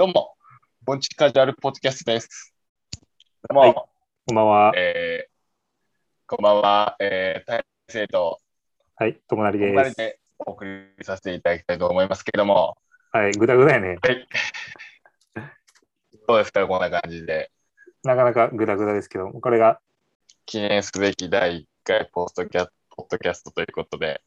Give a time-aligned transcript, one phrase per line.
[0.00, 0.32] どうも、
[0.86, 2.54] ボンチカジュアルポッドキャストです。
[3.46, 3.86] どうも、はいこ
[4.32, 4.72] んばんは。
[4.74, 5.30] えー
[6.26, 8.38] こんばんは、えー、大生と
[8.96, 9.96] はい、友成です。
[9.96, 12.78] でお送りさせていただきたいと思いますけども、
[13.12, 13.98] はい、ぐだぐだやね。
[14.00, 14.26] はい。
[16.26, 17.50] どうですか、こんな感じで。
[18.02, 19.82] なかなかぐだぐだですけど、これが、
[20.46, 24.22] 記念すべき第1回ポストキャポッドキャストということで、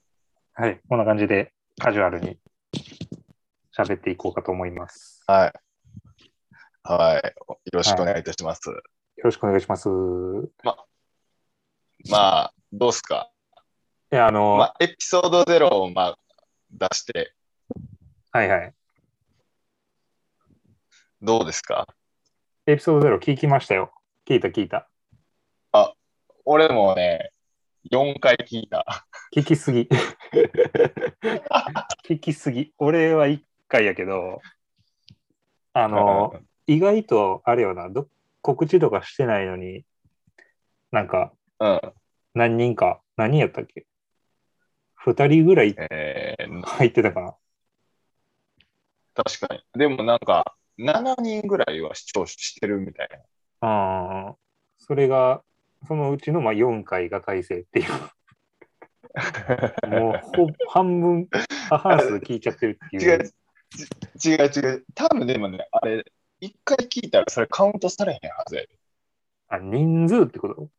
[0.53, 1.51] はい、こんな感じで
[1.81, 2.37] カジュアルに
[3.75, 5.12] 喋っていこうかと思います。
[5.25, 5.53] はい。
[6.83, 7.21] はい。
[7.47, 8.69] よろしくお願いいたします。
[8.69, 8.75] よ
[9.23, 9.87] ろしくお願いします。
[9.87, 9.91] い
[12.11, 13.31] まあ、どうですか？
[14.09, 16.17] や、あの、まあ、エピソード0を、まあ、
[16.71, 17.33] 出して、
[18.31, 18.73] はいはい。
[21.21, 21.87] どうですか？
[22.65, 23.93] エピソード0聞きましたよ。
[24.27, 24.89] 聞いた聞いた。
[26.45, 27.31] 俺もね、
[27.89, 29.07] 4回聞いた。
[29.33, 29.87] 聞きすぎ。
[32.05, 32.73] 聞きすぎ。
[32.77, 34.41] 俺は1回やけど、
[35.73, 36.33] あの、
[36.67, 38.07] 意外とあれよな、ど
[38.41, 39.85] 告知とかしてないのに、
[40.91, 41.81] なんかうん。
[42.33, 43.85] 何人か、何人やったっけ
[45.05, 47.35] ?2 人ぐらいえー、入ってたかな？
[49.13, 49.61] 確かに。
[49.79, 53.09] でもなんか、7人ぐらいは視聴してるみたい
[53.61, 53.67] な。
[53.67, 54.35] ああ、
[54.77, 55.43] それが、
[55.87, 57.91] そのうちのまあ4回が改正っていう、
[59.89, 61.27] もうほ半分、
[61.69, 63.03] 過半数聞いちゃってるっていう。
[63.03, 63.33] 違う、ち
[64.25, 64.85] 違う違う。
[64.95, 66.05] 多分でもね、あれ、
[66.39, 68.69] 1回聞いたらそれカウントされへんはずやで。
[69.49, 70.69] あ、人数ってこと？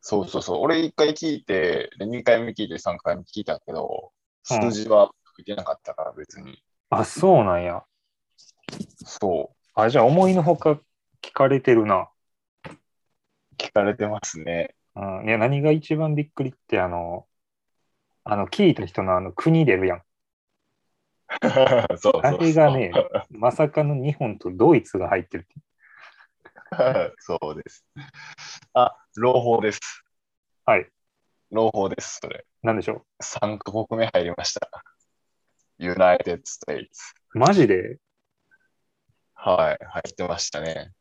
[0.00, 0.58] そうそうそう。
[0.60, 4.12] 俺1回聞いて、で2回目聞いて3回目聞いたけど、
[4.44, 6.62] 数字は吹いてなかったから別に。
[6.90, 7.82] あ、そうなんや。
[9.04, 9.56] そう。
[9.74, 10.80] あ、じゃあ思いのほか
[11.20, 12.08] 聞かれてるな。
[13.58, 14.74] 聞かれてますね。
[14.94, 17.26] うん、いや、何が一番びっくりって、あの、
[18.24, 20.02] あの、聞いた人のあの国出るやん。
[21.98, 22.20] そう。
[22.22, 22.92] あれがね、
[23.30, 25.48] まさかの日本とドイツが入ってる。
[27.18, 27.84] そうです。
[28.74, 29.80] あ、朗報です。
[30.64, 30.88] はい。
[31.50, 32.44] 朗報です、それ。
[32.62, 34.68] なんでしょ3カ国目入りました。
[35.78, 36.88] United States。
[37.34, 37.38] う。
[37.38, 37.98] マジで？
[39.34, 40.92] はい、入ってましたね。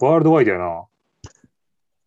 [0.00, 0.86] ワールドワイドやな。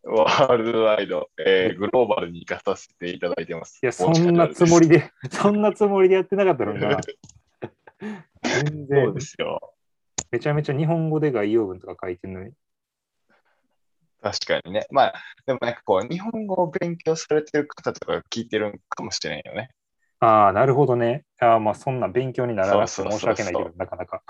[0.08, 3.78] ワールドワイド、えーグローバルに行かさせていただいてます。
[3.82, 4.98] いや、そんなつもりで。
[4.98, 6.98] で、そんなつもりでやってなかったのにな。
[8.42, 9.74] 全そう然で、すよ。
[10.30, 12.52] めちゃめちゃ日本語で概要文とか書いてるのに。
[14.22, 14.86] 確かにね。
[14.90, 15.14] まあ、
[15.46, 19.70] でもなんかこう、日本語を勉強されてる方とかが聞いてるかもしれないよね。
[20.20, 21.24] ああ、なるほどね。
[21.40, 24.22] ああ、まあそんな勉強にならなくて申し訳ないけど、なかなか。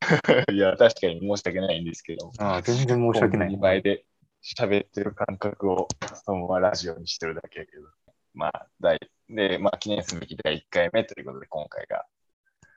[0.52, 2.32] いや、確かに申し訳ないんですけど。
[2.38, 3.58] ああ、全然申し訳ない2。
[3.58, 4.04] 倍で
[4.42, 5.88] 喋ってる感覚を
[6.24, 7.88] そのままラジオにしてるだけやけど。
[8.34, 8.98] まあ、第
[9.28, 12.06] で、まあ、記念すべき第1回目ということで、今回が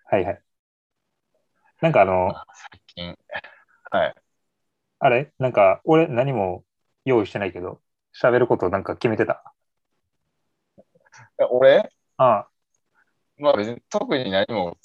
[0.08, 0.42] はいはい。
[1.82, 2.34] なんかあの、
[2.72, 3.18] 最近、
[3.90, 4.16] はい。
[5.00, 5.32] あれ？
[5.40, 6.64] なんか俺何も
[7.06, 7.82] 用意してないけど、
[8.22, 9.54] 喋ることなんか決めてた？
[11.40, 11.90] え俺？
[12.18, 12.48] あ
[13.38, 14.78] まあ別に特に何も、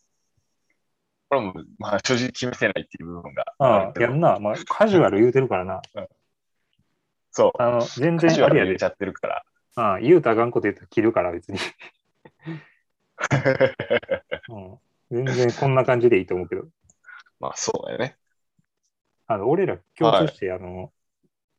[1.28, 4.38] これも、まあ正直決めてないっていう部分があ、あやんな。
[4.38, 5.82] まあカジュアル言うてるからな。
[7.30, 7.62] そう。
[7.62, 8.82] あの、全然あれやでち。
[8.82, 9.42] ゃってるから。
[9.76, 11.58] ああ、言うたらあかんこと言ったら切るから別に。
[15.10, 16.66] うん、全然こんな感じでいいと思うけど。
[17.38, 18.16] まあそうだよね。
[19.26, 20.92] あの、俺ら共通して、あの、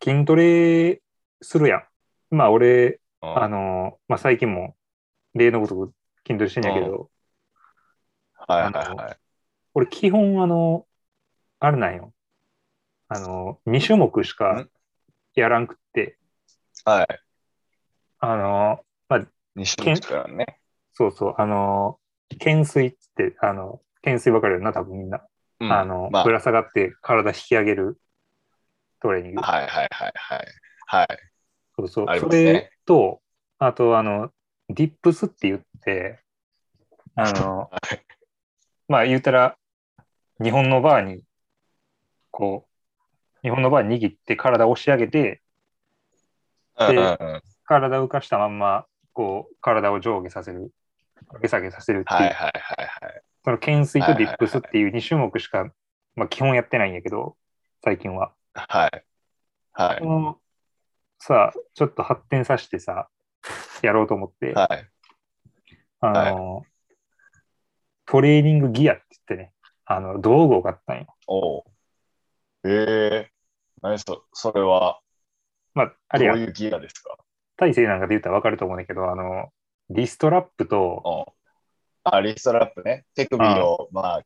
[0.03, 1.01] 筋トレ
[1.41, 2.35] するやん。
[2.35, 4.75] まあ俺、うんあの、まあ最近も
[5.35, 5.93] 例のごとく
[6.27, 7.11] 筋トレしてんやけど、
[8.47, 9.17] はいはいはい。
[9.73, 10.87] 俺基本あの、
[11.59, 12.13] あれなんよ。
[13.07, 14.65] あの、2種目しか
[15.35, 16.17] やらんくって、
[16.85, 17.07] はい。
[18.19, 20.59] あの、まあ、西本からね。
[20.93, 21.99] そうそう、あの、
[22.39, 25.21] 懸垂って、あの、懸垂ばかりやんな、多分みんな。
[25.59, 28.01] うんあの、まあ、ぶら下がって体引き上げる
[28.99, 29.41] トレーニング。
[29.41, 30.47] はいはいはいはい。
[30.87, 31.07] はい。
[31.75, 32.09] そうそう。
[32.09, 33.21] ありそれと、
[33.59, 34.31] あと、あの、
[34.69, 36.19] ディップスって言って、
[37.15, 38.01] あの、 はい
[38.87, 39.57] まあ言ったら、
[40.43, 41.23] 日本のバーに、
[42.29, 42.70] こう、
[43.43, 45.41] 日本のバー握って体を押し上げて、
[46.79, 47.03] うんうんう
[47.37, 47.41] ん。
[47.65, 50.71] 体を浮かしたまんま、こう、体を上下させる、
[51.33, 53.21] 上げ下げさせるっていう、はいはいはいはい。
[53.43, 55.71] その懸垂とディップスっていう2種目しか、
[56.15, 57.35] まあ基本やってないんやけど、
[57.83, 58.33] 最近は。
[58.53, 59.03] はい。
[59.73, 60.41] はい
[61.23, 63.07] さあ、ちょっと発展させてさ、
[63.83, 64.89] やろうと思って、はい。
[65.99, 66.63] あの、
[68.07, 69.53] トレーニングギアって言ってね、
[69.85, 71.15] あの、道具を買ったんよ。
[71.27, 71.63] おう。
[72.63, 73.30] ええ
[73.81, 74.99] 何そ、それは、
[75.73, 77.17] まあ、あれやどう、いうギアですか？
[77.57, 79.51] 大勢なんかで言ったら分かると思うんだけど、あの、
[79.89, 81.27] リストラップと、
[82.05, 82.13] うん。
[82.15, 83.05] あ、リストラップね。
[83.15, 84.21] 手首を、まあ、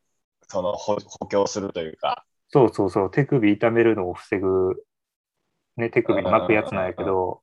[0.48, 2.26] その補補強するというか。
[2.50, 4.86] そうそうそう、手首痛めるのを防ぐ、
[5.78, 7.42] ね、手首に巻くやつなんやけど、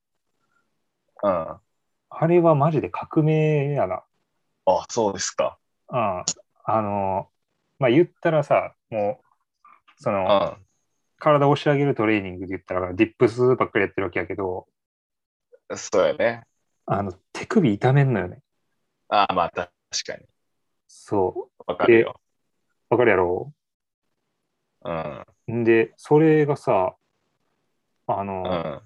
[1.23, 1.31] うん。
[1.31, 1.61] あ、
[2.11, 4.03] あれはマジで革命やな。
[4.89, 5.59] そうですか。
[5.91, 6.25] うん。
[6.65, 7.29] あの、
[7.79, 10.67] まあ、言ったらさ、もう、そうの、ん。
[11.23, 14.67] 体を押し上げるトレーニングで言ったら、ディップスばっかりやってるわけやけど、
[15.77, 16.43] そうやね。
[16.85, 18.41] あの、手首痛めんのよね。
[19.09, 19.71] ああ、まあ、確
[20.05, 20.27] かに。
[20.89, 22.21] そわかるよ。
[22.91, 22.95] う。
[22.95, 23.53] わかるやろ？
[24.85, 24.93] う
[25.53, 25.61] ん。
[25.61, 26.97] んで、それがさ、
[28.09, 28.83] あの、うん。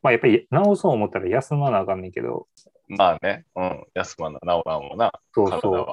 [0.00, 2.46] まあ、やっぱり治そう思ったら休まなあかんねんけど、
[2.88, 3.46] まあね。
[3.56, 3.84] うん。
[3.94, 5.12] 休まな、治らんもんな。
[5.34, 5.86] そうそう。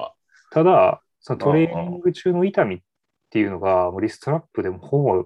[0.52, 2.80] ただ、そのトレーニング中の痛みっ
[3.30, 5.24] ていうのが、もうリストラップでもほぼ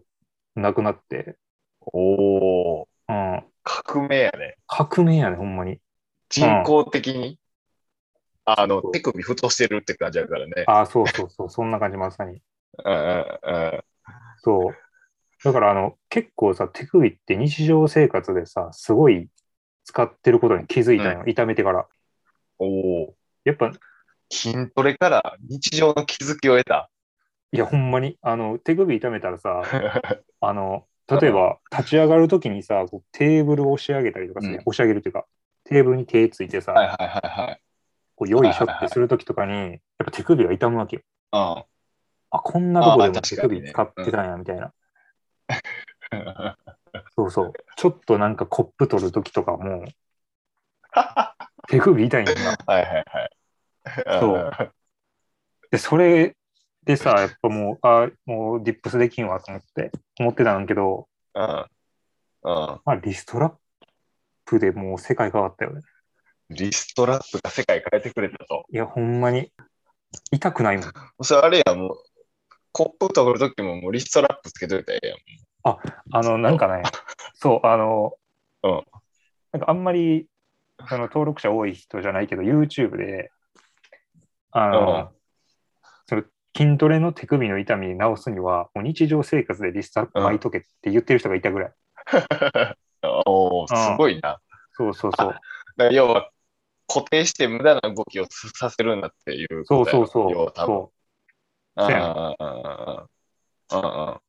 [0.55, 1.37] なくなって、
[1.81, 4.57] おお、うん、革命やね。
[4.67, 5.81] 革命やね、ほんまに。
[6.29, 7.39] 人工的に、
[8.45, 10.65] あのそう、手首太してるって感じやからね。
[10.67, 12.41] ああ、そうそうそう、そんな感じまさに。
[12.85, 13.81] うんうんうん。
[14.39, 14.75] そう。
[15.45, 19.29] だから、あの、結構さ、手首って日常生活でさ、すごい
[19.85, 21.87] 使ってることに気づいたよ、痛めてから。
[22.59, 23.15] おお、
[23.45, 23.73] やっぱ、
[24.31, 26.91] 筋トレから日常の気づきを得た。
[27.55, 29.63] いや、ほんまに、あの、手首痛めたらさ、
[30.41, 35.25] あの、例えば、立ち上がるときにさ、こうテーブルを押し上げたりとかする、うん押し上げるっていうか、
[35.63, 37.61] テーブルに手ついてさ、はいはいはいはい。
[38.17, 41.03] こうよいしょってするときとかに、やっぱ手首が痛むわけよ。
[41.33, 41.39] うん。
[41.39, 41.67] あ、
[42.31, 44.73] こんなとこであも手首使ってたんや、みたいな。
[47.15, 47.53] そうそう。
[47.77, 49.85] ちょっとなんかコップ取るときとかも、
[51.69, 52.33] 手首痛いんだ。
[52.67, 53.31] はいはいはい。
[54.19, 54.75] そう
[55.71, 56.35] で、それ
[56.85, 59.91] でさ、やっぱもう、あもうディップスできんわと思って、
[60.21, 61.43] 思ってたんだけど、うん。
[61.43, 61.67] うん。
[62.43, 63.55] まあ、リストラッ
[64.45, 65.81] プでもう世界変わったよね。
[66.51, 68.67] リストラップが世界変えてくれたと。
[68.71, 69.51] いや、ほんまに、
[70.31, 70.93] 痛くないもん。
[71.23, 71.97] それあれや、もう、
[72.73, 75.19] コップ取るときももうリストラップつけといたらええやん。
[76.11, 76.83] あの、なんかね、
[77.35, 78.15] そう、あの、
[78.63, 78.83] うん
[79.53, 80.27] なんかあんまり、
[80.89, 83.31] その登録者多い人じゃないけど、YouTube で、
[84.51, 85.14] あの、
[86.57, 91.73] 筋トレの手首の痛みに治すには、もう日常生活でリストラップ巻いとけって言ってる人がいたぐらい。
[93.27, 94.41] おお、すごいな。
[94.73, 95.35] そうそうそう。
[95.77, 96.31] だ要は、
[96.87, 100.25] 固定して無駄な動きをさせるんだっていうそうそうそう。
[100.25, 100.89] ろ要は多分。
[103.69, 104.21] そう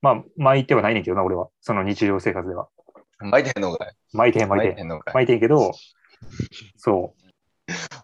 [0.00, 1.48] まあ、巻いてはないねんけどな、俺は。
[1.60, 2.68] その日常生活では。
[3.20, 3.30] うん。
[3.30, 4.88] 巻いてんのかい巻いてへん、巻いてへん。
[4.88, 5.72] 巻いてへんけど、
[6.76, 7.14] そ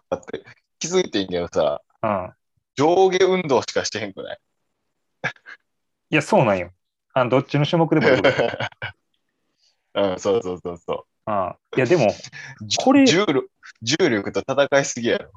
[0.09, 0.43] だ って
[0.79, 2.07] 気づいてんけどさ、う。
[2.07, 2.33] うん。
[2.75, 4.39] 上下運動しかしてへんくない？
[6.11, 6.71] いや、そうなんよ。
[7.13, 8.31] あのどっちの種目でもいいこと
[9.95, 11.55] うん、そうそうそうそうん。
[11.77, 12.09] いや、でも、う。
[12.83, 13.49] これ重力
[13.81, 15.31] 重力と戦いすぎやろ。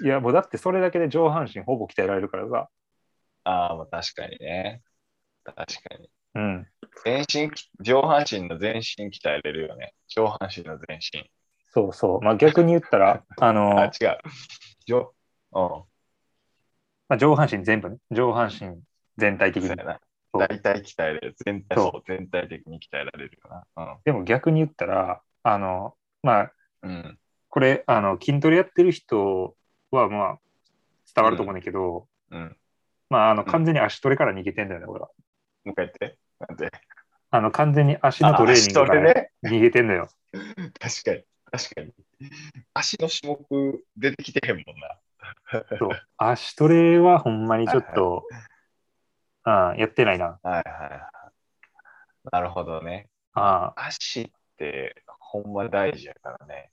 [0.00, 0.06] うん。
[0.06, 2.68] いや、もうだってそれだけで上半身ほぼ鍛えられるからさ。
[3.44, 4.82] ああ、まあ確かにね。
[5.44, 5.64] 確か
[5.98, 6.10] に。
[6.34, 6.66] うん。
[7.04, 9.94] 全身き、上半身の全身鍛えれるよね。
[10.08, 11.30] 上半身の全身。
[11.70, 12.20] そうそう。
[12.20, 14.18] まあ逆に言ったら、あの、あ、違う。
[14.86, 15.14] 上、
[15.52, 15.82] うん。
[17.08, 17.96] まあ、上半身全部ね。
[18.10, 18.80] 上半身
[19.16, 21.34] 全体的に大体鍛えれる。
[21.44, 23.98] 全体、そう全体的に鍛えられるよな。
[24.04, 26.52] でも逆に言ったら、あの、まあ、
[26.82, 26.90] うん。
[26.90, 27.18] うん。
[27.48, 29.56] これ、あの、筋トレやってる人
[29.90, 30.38] は、まあ、
[31.14, 32.56] 伝わると思うんだけど、うん。
[33.08, 35.08] まあ、あの、ん完全に足トレから逃げてんだよね、俺は。
[35.64, 36.18] もう一回言って。
[36.46, 36.70] なんで？
[37.30, 39.30] あの、完全に足のトレーニングから。
[39.44, 40.08] 逃げてんのよ。
[40.78, 41.24] 確かに。
[41.50, 41.92] 確かに。
[42.74, 45.00] 足の種目出てきてへんもんな。
[45.78, 45.90] そう。
[46.18, 48.24] 足トレはほんまにちょっと、
[49.44, 50.38] あやってないな。
[50.42, 51.00] はいはいはい。
[52.30, 53.08] なるほどね。
[53.34, 56.70] あ足ってほんま大事やからね。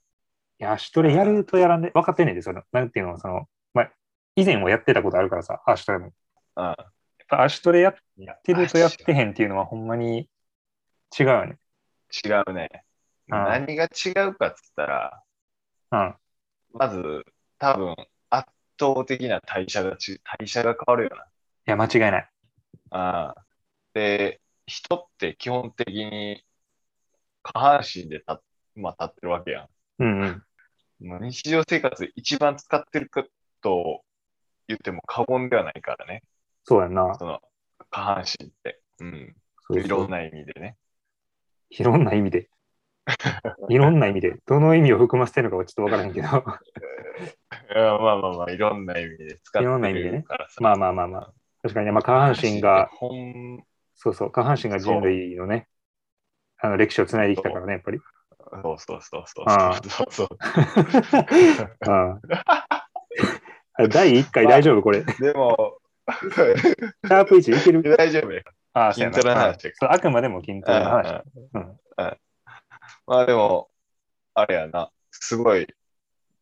[0.60, 3.92] いや、足トレやるとやらんで、分かってんねんで、その、なんていうの、その、まあ、
[4.36, 6.14] 以前はやってたことあるからさ、足トレも。
[6.56, 6.64] うん。
[6.64, 6.76] やっ
[7.28, 10.30] ぱ足トレやっやてるとやってへんっていうのはほんまに
[11.18, 11.60] 違うよね。
[12.26, 12.70] 違うね。
[13.28, 15.24] うん何が違うかっつったら、
[15.92, 16.16] うん。
[16.74, 17.26] まず
[17.58, 18.15] 多分圧
[18.80, 21.24] 倒的な代謝がち、代謝が変わるよな。
[21.24, 21.28] い
[21.66, 22.30] や、間違いない。
[22.92, 23.46] ああ
[23.94, 26.44] で、人って基本的に
[27.44, 28.42] 下半身で立,、
[28.76, 29.68] まあ、立ってるわけや
[30.00, 30.44] うんうん。
[31.16, 33.24] う日常生活で一番使ってるか
[33.62, 34.04] と
[34.68, 36.24] 言っても過言ではないからね。
[36.64, 37.16] そうやんな。
[37.18, 37.42] その
[37.90, 38.82] 下半身って。
[39.00, 39.36] うん。
[39.68, 40.78] そういろんな意味でね。
[41.70, 42.50] いろんな意味で。
[43.70, 44.36] いろんな意味で。
[44.46, 46.28] どの意味を含ませてるのかはちょっとわからへんけど。
[46.28, 50.26] いやまあまあまあ、いろんな意味で使っていろんな意味でね。
[50.60, 51.34] まあまあまあまあ。
[51.62, 52.90] 確かにね、まあ、下半身が、
[53.96, 55.68] そうそう、下半身が人類のね、
[56.60, 58.00] あの歴史をつないできたからね、やっぱり。
[58.62, 60.28] そうそうそうそうああそうそう。
[61.88, 62.20] う ん
[63.78, 65.04] あ第1回大丈夫これ？
[65.04, 67.82] シでも、 ャープ1いける？
[67.98, 68.42] 大丈夫や。
[68.74, 71.24] あ筋トレの話あくまでも筋トレの話。
[71.54, 71.78] うん。
[73.08, 73.70] まあでも、
[74.34, 75.68] あれやな、すごい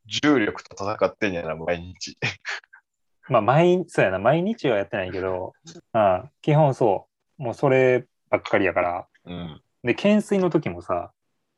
[0.05, 2.17] 重力と戦ってんやな、毎日。
[3.29, 5.53] まあ、毎、そうやな、毎日はやってないけど、
[5.93, 7.07] あ基本そ
[7.39, 7.43] う。
[7.43, 9.07] もうそればっかりやから。
[9.25, 9.61] うん。
[9.83, 11.13] で、懸垂の時もさ、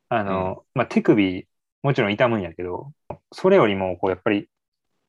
[0.09, 1.47] あの、まあ、手首、
[1.81, 2.91] もちろん痛むんやけど、
[3.31, 4.49] それよりも、こう、やっぱり、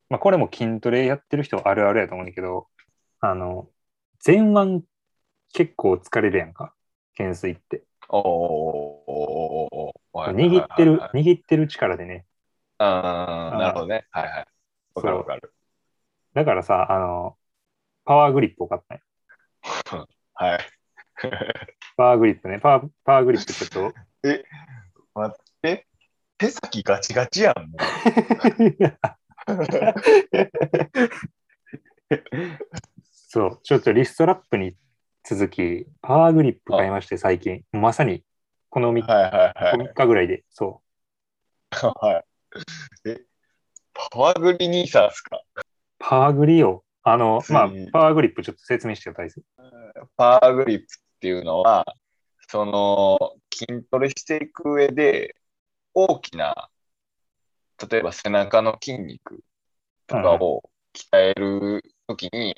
[0.09, 2.69] まあ、これも筋トレやってる人あるあるやと思うんだけど、
[3.21, 3.69] あの、
[4.25, 4.85] 前腕
[5.53, 6.75] 結構疲れるやんか、
[7.17, 7.83] 懸垂って。
[8.09, 12.25] おー握ってる、握ってる力でね。
[12.79, 14.07] あーなるほどね。
[14.11, 14.47] はいはい。
[14.95, 15.53] わかるわかる。
[16.35, 17.37] だからさ、あの、
[18.05, 20.59] パワーグリップを買ったんよはい。
[21.97, 22.61] パワーグリップね。
[22.61, 23.99] パワー、パワーグリップちょっと、
[24.29, 24.45] え
[25.15, 25.87] 待って、
[26.39, 27.79] 手先ガチガチやん、も
[33.11, 34.79] そう、ちょっとリストラップに行っ
[35.29, 37.63] 続き、パワーグリップ買いまして、最近。
[37.73, 38.23] まさに、
[38.69, 38.93] このう。
[38.93, 39.89] 3, はいはいはい。
[39.89, 40.83] 3日ぐらいで、そ
[41.73, 42.23] は
[43.05, 43.09] い。
[43.11, 43.23] え、
[43.93, 45.39] パワーグリニーサーですか？
[45.57, 45.63] う。
[45.99, 49.45] パワーグリを、あの、まあパワーグリップちょっと説明してよ、大切。
[50.17, 50.87] パワーグリップっ
[51.19, 51.85] ていうのは、
[52.47, 53.19] その
[53.53, 55.35] 筋トレしていく上で、
[55.93, 56.71] 大きな、
[57.91, 59.41] 例えば背中の筋肉
[60.07, 62.55] とかを鍛えるときに、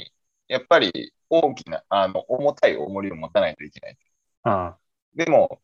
[0.49, 3.99] やっぱり大きな、あの、重たい重りを持たないといけない。
[4.45, 4.75] うん。
[5.15, 5.61] でも、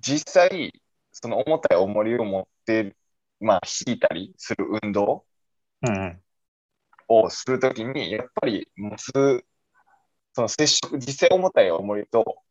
[0.00, 0.72] 実際、
[1.12, 2.94] その重たい重りを持って、
[3.40, 5.24] まあ、引いたりする運動。
[7.08, 9.44] をするときに、やっぱり持つ、
[10.34, 12.42] その接触、実際重たい重りと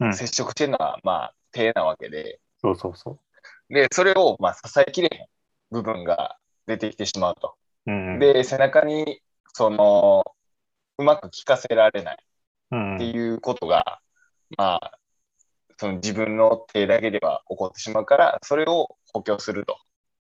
[0.00, 0.14] うん。
[0.14, 3.18] 接触してるのは、まあ、手なわけで、そうそうそ
[3.68, 5.26] で、それを、まあ、支えきれへん
[5.70, 6.36] 部分が
[6.66, 7.56] 出てきてしまうと。
[7.86, 8.18] うん。
[8.18, 9.22] で、背中に、
[9.52, 10.24] その、
[10.98, 12.16] うまく効かせられない
[12.70, 14.00] うんうん、っていうことが、
[14.56, 14.98] まあ、
[15.76, 19.78] その自分の手だけでは起こってしまうから、それを補強すると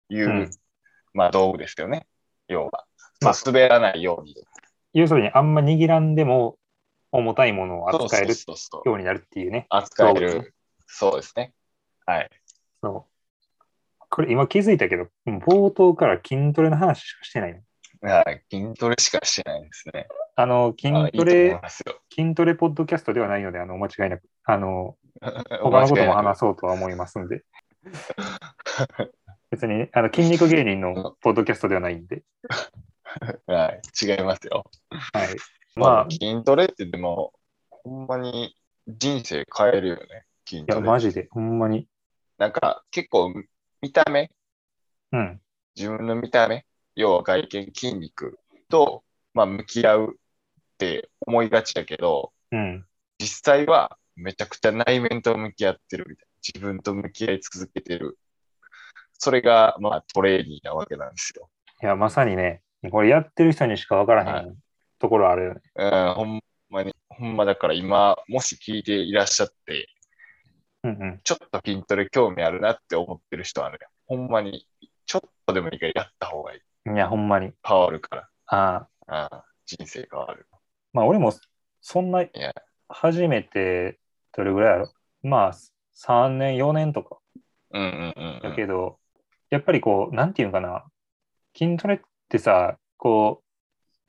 [0.10, 0.52] いう、うん
[1.14, 2.08] まあ、道具ですよね。
[2.48, 2.86] 要は。
[3.22, 4.36] まあ滑らないように。
[4.94, 6.58] 要するに、あんま握らんでも、
[7.12, 8.36] 重たいものを扱える
[8.86, 9.66] ようになるっていうね。
[9.70, 10.54] 扱える。
[10.86, 11.54] そうですね。
[12.06, 12.30] はい。
[12.82, 13.66] そう。
[14.10, 17.62] これ今気づいたけど、冒頭から筋トレの話しかしてないの。
[18.02, 20.08] はい筋トレしかしてないですね。
[20.42, 21.60] あの、筋トレ。
[22.10, 24.96] 筋トレポッドキャストではないので、あの、お間違いなく、あの、
[25.62, 27.44] 他のことも話そうとは思いますんで。
[29.52, 32.24] 別に、あの、筋肉芸人のポッドキャストではないんで。
[33.48, 33.82] はい。
[34.02, 34.64] 違いますよ。
[34.90, 35.28] はい。
[35.76, 37.34] まあ、まあ、筋トレってでも、
[37.70, 38.56] ほんまに
[38.88, 40.26] 人生変えるよね。
[40.48, 40.88] 筋いや、トレ。
[40.88, 41.86] マジで、ほんまに。
[42.38, 43.34] なんか、結構、
[43.82, 44.32] 見た目、
[45.12, 45.42] うん。
[45.76, 46.66] 自分の見た目、
[46.96, 49.04] 要は外見、筋肉と、
[49.34, 50.19] まあ、向き合う
[50.80, 52.86] って思いがちだけど、うん。
[53.20, 56.30] 実際はめちゃくちゃ内面と向き合ってるみたいな。
[56.42, 58.18] 自分と向き合い続けてる。
[59.14, 61.50] それが、まあ、トレーニーなわけなんですよ。
[61.84, 64.56] いや、まさにね、これやってる人にしかわからへはん
[65.00, 65.62] ところあるよね。
[65.76, 69.90] うん、ほんまに、ほんまだから今、もし聞いていらっしゃって、
[70.84, 71.20] うんうん。
[71.26, 74.66] ちょっと筋トレ興味あるなって思ってる人はね、ほんまに、
[75.06, 76.94] ちょっとでもいいからやった方がいい。
[76.94, 77.52] いや、ほんまに。
[77.68, 78.30] 変わるから。
[78.46, 80.48] ああ人生変わる。
[80.94, 81.34] まあ、俺も、
[81.82, 82.54] そんなや、
[82.88, 84.00] 初めて、
[84.32, 84.94] どれぐらいやろ？
[85.22, 85.52] まあ、
[85.92, 87.18] 3年、4年とか。
[87.72, 88.42] うんうんうん、うん。
[88.42, 89.00] だけど、
[89.50, 90.86] やっぱりこう、なんていうのかな、
[91.58, 93.46] 筋トレってさ、こう、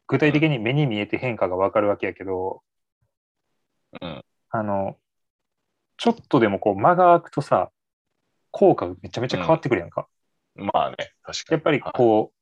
[0.07, 2.63] 具体的に目に見えて変化がわかるわけやけど、
[4.01, 4.25] うん。
[4.51, 4.97] あの、
[5.97, 7.71] ちょっとでもこう間が空くとさ、
[8.51, 10.09] 効果がめちゃめちゃ変わってくるやんか。
[10.55, 11.53] まあね、確かに。
[11.53, 12.33] やっぱりこ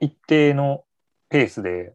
[0.00, 0.84] う、一定の
[1.28, 1.94] ペースで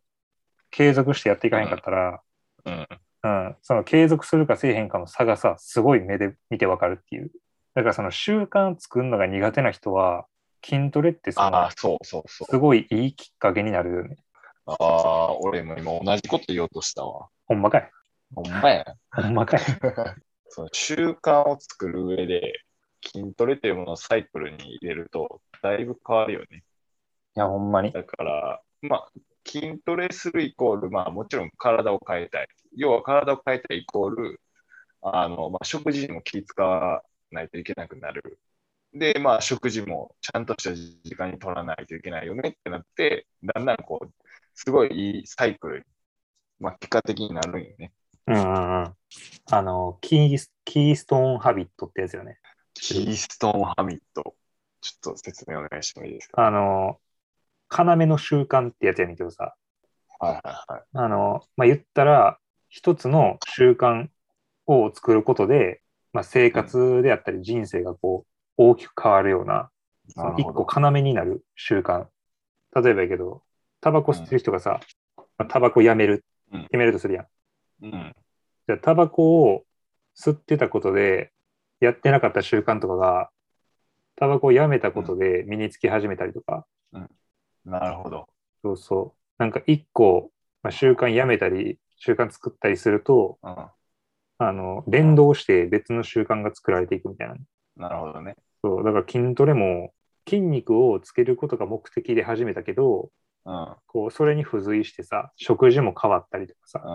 [0.72, 2.22] 継続してやっていかへんかったら、
[2.66, 2.88] うん。
[3.24, 7.32] うん、その継続するかせえへんかの差がさ、すごい目で見てわかるっていう。
[7.76, 10.26] だからその習慣作るのが苦手な人は、
[10.64, 12.52] 筋トレってそのああ、そうそうそう。
[12.52, 14.18] すごいいいきっかけになるよね。
[14.66, 17.28] ああ、俺も今同じこと言おうとしたわ。
[17.48, 17.92] ほんまかい。
[18.34, 18.86] ほんまや。
[19.12, 19.60] ほんまかい。
[20.50, 22.64] その習慣を作る上で、
[23.04, 26.64] 筋トレというものをサイクルに入れると、だいぶ変わるよね。
[27.36, 27.92] いや、ほんまに。
[27.92, 29.12] だから、まあ、
[29.46, 32.48] 筋トレするイコール、まあ、もちろん体を変えたい。
[32.76, 34.42] 要は体を変えたいイコール、
[35.02, 38.40] あの、まあ、食事にも気使わないといけなくなる。
[38.94, 44.12] で、まあ、食事もちゃんとした時間に取らないといけないよねってなって、だんだんこう、
[44.54, 45.86] すごいいいサイクルに、
[46.60, 47.92] まあ、結果的になるんよね。
[48.28, 48.96] うんうんうん。
[49.52, 52.40] あの、キース、キーストーンハビットってやつよね。
[52.74, 54.36] キーストーンハミット。
[54.82, 56.46] ちょっと説明お願いしてもいいですか？
[56.46, 57.00] あの、
[57.72, 59.56] 要の習慣ってやつやねんけどさ、
[60.20, 60.84] はいはいはい。
[60.94, 62.38] あの、まあ、言ったら、
[62.70, 64.08] 一つの習慣
[64.68, 65.82] を作ることで、
[66.14, 69.70] まあ、生活であったり人生がこう、大きく変わるような、
[70.38, 72.08] 一個要になる習慣。
[72.76, 73.42] 例えばやけど、
[73.80, 74.80] タバコ吸ってる人がさ、
[75.50, 77.26] タバコやめる、うん決めるとするやん。
[77.82, 78.16] うん。
[78.68, 79.64] じゃあ、タバコを
[80.18, 81.32] 吸ってたことで、
[81.80, 83.30] やってなかった習慣とかが、
[84.18, 86.66] タバコをやめたことで身につき始めたりとか、
[87.66, 88.28] なるほど。
[88.64, 89.20] そうそう。
[89.38, 90.32] なんか一個、
[90.64, 93.56] まあ、習慣やめたり、習慣作ったりすると、うん。
[94.38, 97.36] あの、連動して別の習慣が作られていくみたいな。
[97.78, 98.36] なるほどね。
[98.64, 99.94] そう、だから筋トレも
[100.28, 103.10] 筋肉をつけることが目的で始めたけど、
[103.46, 103.76] うん。
[103.88, 106.90] こう、それに付随してさ、食事も変わったりとかさ、う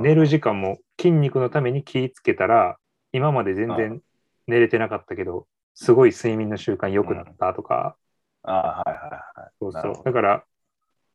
[0.00, 0.02] ん。
[0.02, 2.76] 寝る時間も筋肉のために気ぃつけたら、
[3.12, 4.00] 今まで全然
[4.46, 7.96] 寝れてなかったけど、すごい睡眠の習慣良くなったとか、
[8.44, 8.98] ああ、はいはい
[9.40, 9.50] はい。
[9.58, 10.44] そうそうだから、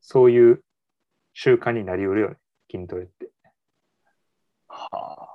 [0.02, 0.62] そういう
[1.34, 2.38] 習慣になりうるよね、
[2.72, 3.30] 筋トレって。
[4.68, 5.28] はあ。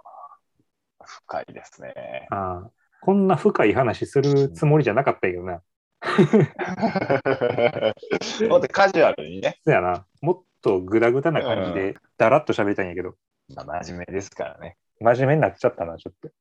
[1.05, 2.29] 深いですね。
[2.31, 2.71] ああ
[3.01, 5.61] こんな深い話するつもりじゃなかったけどな。
[8.49, 9.59] もっとカジュアルにね。
[9.65, 10.07] そやな。
[10.21, 13.17] もっとグダグダな感じで、だらっと喋りたいんやけど、
[13.55, 14.77] まあ、真面目ですからね。
[15.01, 16.29] 真面目になっちゃったな、ちょっと。
[16.29, 16.33] い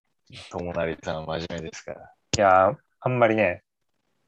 [0.51, 2.13] 友成さんは真面目ですから。
[2.37, 3.63] やー、あんまりね、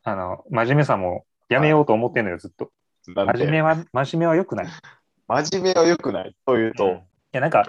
[0.03, 2.71] あの、真面目さもやめようと思ってんのよ、ずっと。
[3.05, 4.65] 真面目は、真面目は良くない。
[4.67, 4.69] い
[5.27, 7.01] 真面目は良くないというと、
[7.33, 7.65] や、なんか、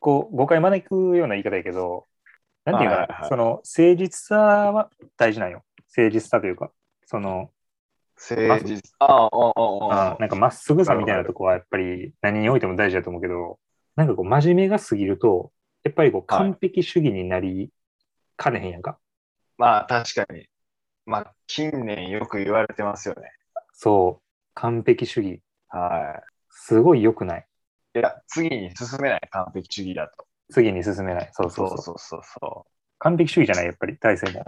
[0.00, 2.06] こう、誤解招くような言い方やけど、
[2.64, 5.62] なんていうかな、はいはいはいその、誠実さは大事なんよ。
[5.96, 6.72] 誠実さというか、
[7.04, 7.50] その、
[8.16, 8.82] 誠実。
[8.98, 10.12] ああ、ああ、ああ。
[10.14, 13.58] あなんかまっすぐさみたいなとこはやっぱり何においても大事だと思うけど、
[13.94, 15.52] なんかこう真面目が過ぎると、
[15.84, 17.70] やっぱりこうはい完璧主義になり
[18.36, 18.98] かねへんやんか。
[19.58, 20.46] まあ、確かに。
[21.06, 23.30] まあ、近年よく言われてますよね。
[23.72, 24.22] そう、
[24.54, 25.40] 完璧主義。
[25.68, 26.20] は
[26.50, 27.46] すごい良くない。
[27.94, 27.98] い。
[27.98, 30.26] いや、次に進めない完璧主義だと。
[30.50, 31.30] 次に進めない。
[31.32, 31.68] そうそそう。
[31.68, 32.70] そううそうそうそう。
[32.98, 34.44] 完璧主義じゃない、やっぱり、大勢も。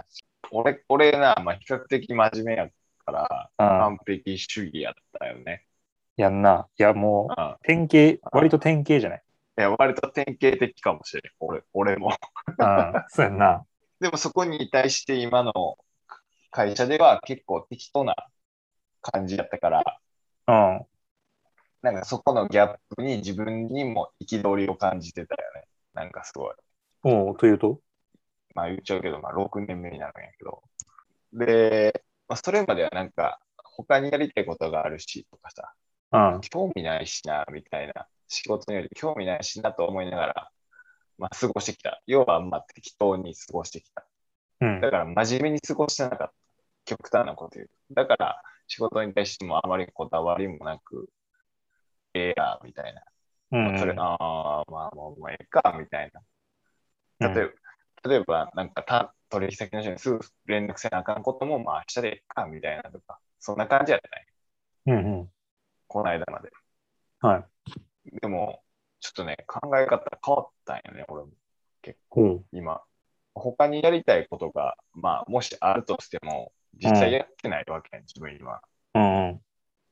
[0.51, 2.69] 俺、俺な、まあ、比較的真面目や
[3.05, 5.65] から、うん、完璧主義やったよね。
[6.17, 6.67] やんな。
[6.77, 7.55] いや、もう、うん。
[7.63, 9.23] 典型、割と典型じゃない？
[9.57, 11.31] いや、割と典型的かもしれん。
[11.39, 12.09] 俺、俺も。
[12.57, 13.65] うん、そうやんな。
[14.01, 15.77] でもそこに対して今の
[16.51, 18.15] 会社では結構適当な
[19.01, 19.99] 感じだったから、
[20.47, 20.85] うん。
[21.81, 25.63] なんかそこのギャップに自分にも憤りを感じてたよね。
[25.93, 26.55] なんかすごい。
[27.03, 27.79] おうというと？
[28.55, 30.63] まあ言っちゃうけど、まあ6年目になるんやけど。
[31.33, 35.73] で、まあ、それまではなんか他にやりたいことがあるしとかさ、
[36.33, 36.41] うん。
[36.41, 38.07] 興味ないしな、みたいな。
[38.27, 40.51] 仕事により興味ないしなと思いながら、
[41.17, 42.01] まあ過ごしてきた。
[42.07, 44.05] 要はまあ適当に過ごしてきた。
[44.61, 44.91] うんだ。
[44.91, 46.33] から真面目に過ごしてなかった。
[46.85, 47.93] 極端なこと言うと。
[47.95, 51.09] だから仕事に対してもあまりこだわりもなく、
[52.13, 53.03] ええや、みたいな。
[53.51, 53.79] うん。
[53.79, 54.17] それ、あ
[54.61, 56.21] あ、まあもう、まあ、ええか、みたいな。
[56.21, 57.51] うん例えば、
[58.09, 64.27] 例えばなんかた取引先の人にすぐ連絡せなあかんことも、まあ明日でええか、みたいなとか、そんな感じやったね。
[64.85, 65.29] うんうん。
[65.87, 66.49] この間まで。
[67.19, 67.45] は
[68.05, 68.19] い。
[68.21, 68.63] でも、
[69.01, 71.29] ちょっとね、考え方変わったんよね、俺も。
[72.09, 72.45] ほう。
[72.51, 72.81] 今。
[73.39, 78.61] 他にやりたいことが、まあ、もしあるとしても、実際やってないわけやん、自分今。
[78.95, 79.41] うんうん。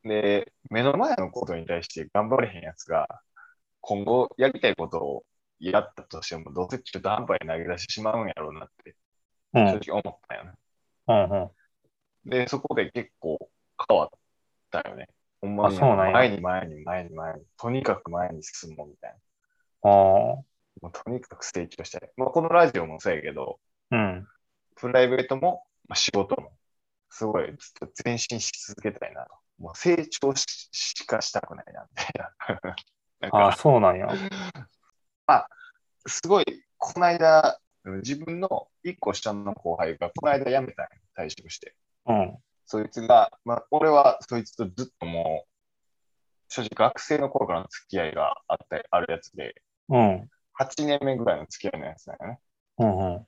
[0.04, 3.08] で、目の前のことに対して頑張れへんやつが、
[3.82, 5.26] 今後やりたいことを
[5.60, 8.96] やったとしても、どうせ中途半端に投げ出してしまうんやろうなって、
[9.54, 10.52] うん正直思ったよね。
[11.08, 11.52] うんう
[12.26, 12.30] ん。
[12.30, 13.50] で、そこで結構
[13.88, 14.10] 変わっ
[14.72, 15.08] たよね。
[15.42, 19.16] ほんまに前に前に前に前に、とにかく前に進もうみたい
[19.84, 19.90] あ
[20.40, 20.44] あ。
[20.82, 20.90] な。
[20.90, 22.10] もうとにかく成長したい。
[22.18, 23.60] まあ、このラジオもそうやけど、
[23.92, 24.28] うん。
[24.76, 26.52] プライベートも、まあ、仕事も、
[27.10, 29.32] すごいずっと前進し続けたいなと。
[29.60, 32.76] もう成長ししかしたくないな、みたいな。
[33.20, 34.08] なんああ、か、そうなんや。
[36.08, 36.46] すごい、
[36.78, 41.76] この間、自分の一個下の後輩が、この間辞めたんよ退職して。
[42.06, 42.38] うん。
[42.66, 50.30] そいつが、まあ、俺はそいつとずっともう、正直学生の頃からの付き合いがあったあるやつで、うん。
[50.60, 52.40] 8年目ぐらいの付き合いのやつだよね。
[52.80, 53.28] うんうん。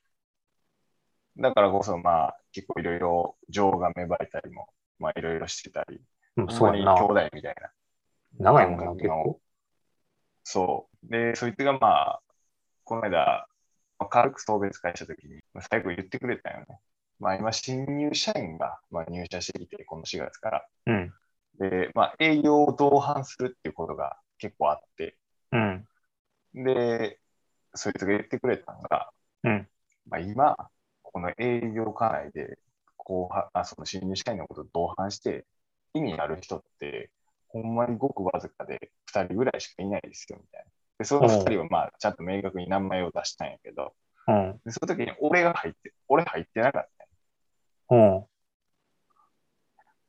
[1.42, 4.68] だからこそ、まあ、結構いろいろ情が芽生えたりも、
[5.00, 6.02] まあ、いろいろしてたり、
[6.38, 7.70] うん、そう兄弟みたいな。
[8.39, 9.39] 長いもんな、結構。
[10.44, 11.10] そう。
[11.10, 12.22] で、そいつがまあ、
[12.84, 13.48] この間、
[14.00, 16.80] まあ軽く送別会したときに、まあ最後言ってくれたよね。
[17.20, 20.65] まあ今、新入社員が、まあ、入社してきて、この4月から。
[20.88, 21.13] うん。
[21.60, 25.18] で、まあ営業を同伴するっていうことが結構あって、
[25.52, 25.88] うん。
[26.54, 27.20] で、
[27.74, 29.12] そいつが言ってくれたのが、
[29.44, 29.68] うん
[30.10, 30.56] まあ今、
[31.04, 32.58] この営業課内で、
[32.98, 35.46] 後輩、あ、その新入社員のことを同伴して、
[35.94, 37.12] 意味ある人って、
[37.48, 40.72] ほんまにごくわずかで2人ぐらいしかいないですよ、みたいな。
[41.00, 43.94] で、その2人はまあ、ちゃんと明確に名前を出したんやけど、
[44.28, 44.60] うん。
[44.64, 46.90] でその時に俺が入って、俺入ってなかっ
[47.90, 48.26] たうん。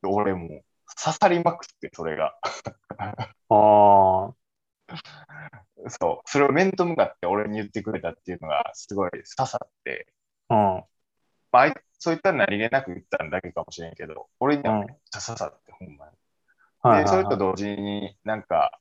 [0.02, 0.64] で俺もう
[1.02, 2.34] 刺さりまくって、それが。
[3.48, 4.34] あ
[5.88, 10.12] そう、それを面と向かって俺に言ってくれたっていうのがすごい刺さって、
[10.48, 10.54] あ。
[10.54, 10.84] うん。
[11.52, 16.12] まあそういった何気なく言ったんだけかもしれんけど、俺にはうんめっちゃ刺さって、ほんまに。
[16.82, 17.36] はいで、それはいはい。
[17.36, 18.80] と同時になんか、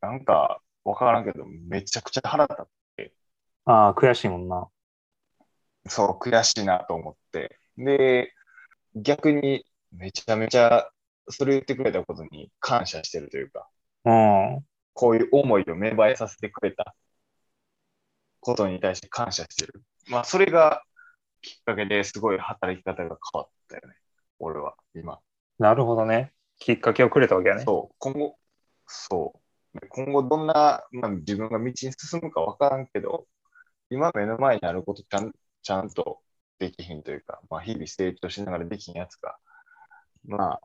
[0.00, 3.14] なんか、わからんけど、めちゃくちゃ腹立って、
[3.64, 4.68] ああ、悔しいもんな。
[5.88, 7.58] そう、悔しいなと思って。
[7.76, 8.32] で、
[8.96, 10.90] 逆にめちゃめちゃ、
[11.28, 13.68] それ言ってくれたことに感謝してるというか、
[14.04, 14.66] うん。
[15.00, 16.94] こういう思いを芽生えさせてくれた
[18.40, 19.82] ことに対して感謝してる。
[20.10, 20.82] まあ、それが
[21.40, 23.94] きっかけですごい働き方が変わったよね。
[24.38, 25.20] 俺は、今。
[25.58, 26.34] なるほどね。
[26.58, 27.64] きっかけをくれたわけやね。
[27.64, 28.36] そう、今後、
[28.86, 29.40] そ
[29.72, 29.88] う。
[29.88, 33.26] 今後どんな、まあ、自分が道に進むかわからんけど、
[33.88, 35.32] 今目の前にあることちゃん
[35.62, 36.20] ちゃんと
[36.58, 39.38] できひんというか、まあ、日々成長しながらできひんやつが、
[40.26, 40.60] まあ、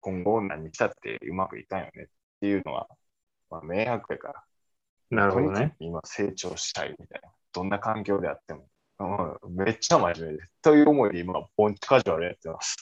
[0.00, 2.06] 今後何したってうまくいかんよねっ
[2.40, 2.88] ていうのは、
[3.50, 4.44] まあ、明白やから。
[5.10, 5.74] なるほどね。
[5.78, 7.30] く今成長したいみたいな。
[7.52, 8.68] どんな環境であっても。
[9.00, 10.50] うん、めっちゃ真面目です。
[10.62, 12.76] という思いで今、ボンチカジュアルやってます。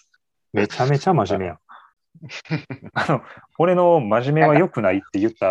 [0.52, 1.58] めちゃめちゃ真面目やん。
[2.94, 3.22] あの、
[3.58, 5.46] 俺の真面目は良くないって言った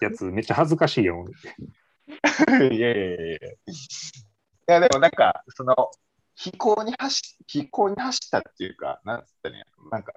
[0.00, 1.26] やつ、めっちゃ恥ずかしいよ。
[2.58, 3.38] いやいやいやい
[4.66, 4.80] や。
[4.80, 5.74] でもなんか、その、
[6.34, 10.14] 飛行に走、飛行に走ったっていうか、なんつったらいいんやろなんか、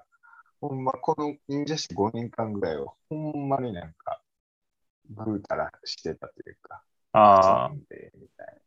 [0.68, 4.20] ほんま、この忍者史5年間ぐらいを、ほんまになんか、
[5.10, 8.62] ぐうたらしてたというか、あ遊んで、みたい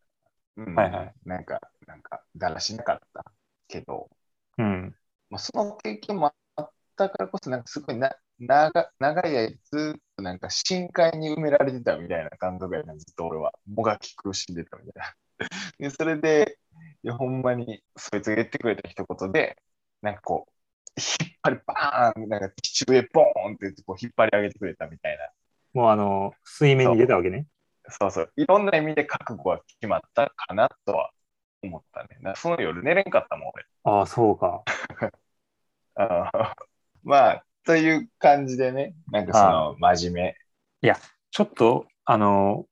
[0.55, 0.63] な。
[0.65, 3.25] うん、はいはいなんか、なんか、だらしなかった
[3.67, 4.09] けど、
[4.57, 4.63] あ。
[4.63, 4.95] うん。
[5.29, 13.51] まあ、その経験もあったからこそ、なんかすごいな長長い間ずっとなんか深海に埋められてたみたいな感覚やな、ずっと俺は。
[13.67, 15.15] もがき苦しんでたみたいな。
[15.79, 16.59] で、それで、
[17.03, 19.61] いや、ほんまにそいつが言ってくれた一言で、
[20.01, 20.53] なんかこう、
[20.97, 25.29] 引っ張りバーン、なんか地中へボーンってこう引っ張り上げてくれたみたいな。
[25.73, 27.45] もうあの、水面に出たわけね。
[27.89, 28.33] そうそう。
[28.35, 31.11] いろんな意味で覚悟は決まったかなとは
[31.63, 32.33] 思ったね。
[32.35, 33.65] その夜寝れんかったもん、俺。
[33.83, 34.63] ああ、そうか。
[35.95, 36.53] あー
[37.03, 40.35] まあ、という感じでね、なんかその真面
[41.31, 42.65] ちょっと、あの、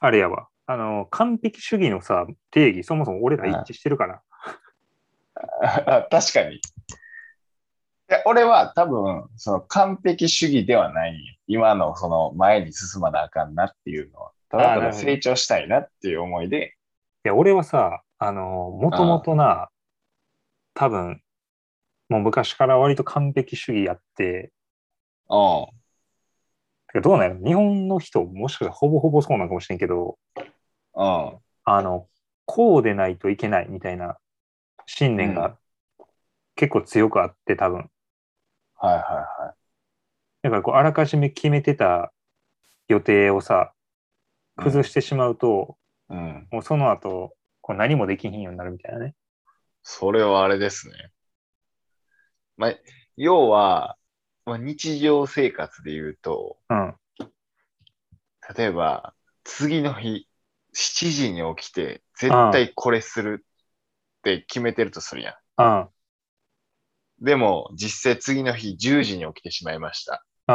[0.00, 0.48] あれやわ。
[0.66, 4.22] あの、完璧主義のさ、定義、そもそも俺ら一致してるから。
[5.36, 6.08] 目。
[6.10, 6.60] 確かに。
[8.10, 14.32] いや俺は多分、その完璧主義ではない今のその前に進まなあかんなっていうのは。
[14.50, 16.74] ただただ成長したいなっていう思いで、
[17.24, 19.68] いや、俺はさ、あの、もともとな、
[20.72, 21.20] 多分、
[22.08, 24.52] もう昔から割と完璧主義やって、
[25.28, 25.66] うん。
[26.86, 30.16] てかどうなんやろ日本の人、もしかしたらほぼほぼそうなのかもしれんけど、
[30.94, 31.38] うん。
[31.64, 32.06] あの、
[32.46, 34.16] こうでないといけないみたいな
[34.86, 35.58] 信念うが
[36.56, 37.90] 結構強くあって、多分。
[38.78, 39.54] はいはいはい。
[40.42, 42.12] だからこう、あらかじめ決めてた
[42.88, 43.72] 予定をさ、
[44.56, 45.76] 崩してしまうと、
[46.08, 46.48] うん。
[46.50, 49.14] もうその後、こう何もできひんようになるみたいなね。
[49.82, 51.12] それはあれですね。
[52.56, 52.74] まあ、
[53.16, 53.96] 要は、
[54.44, 56.94] まあ、日常生活で言うと、うん。
[58.56, 59.14] 例えば、
[59.44, 60.28] 次の日、
[60.72, 63.44] 7時に起きて、絶対これする
[64.18, 65.34] って決めてるとするやん。
[65.56, 65.90] うん。
[67.20, 70.24] でも、実際次の日10時に起きてしまいました。
[70.48, 70.54] うん。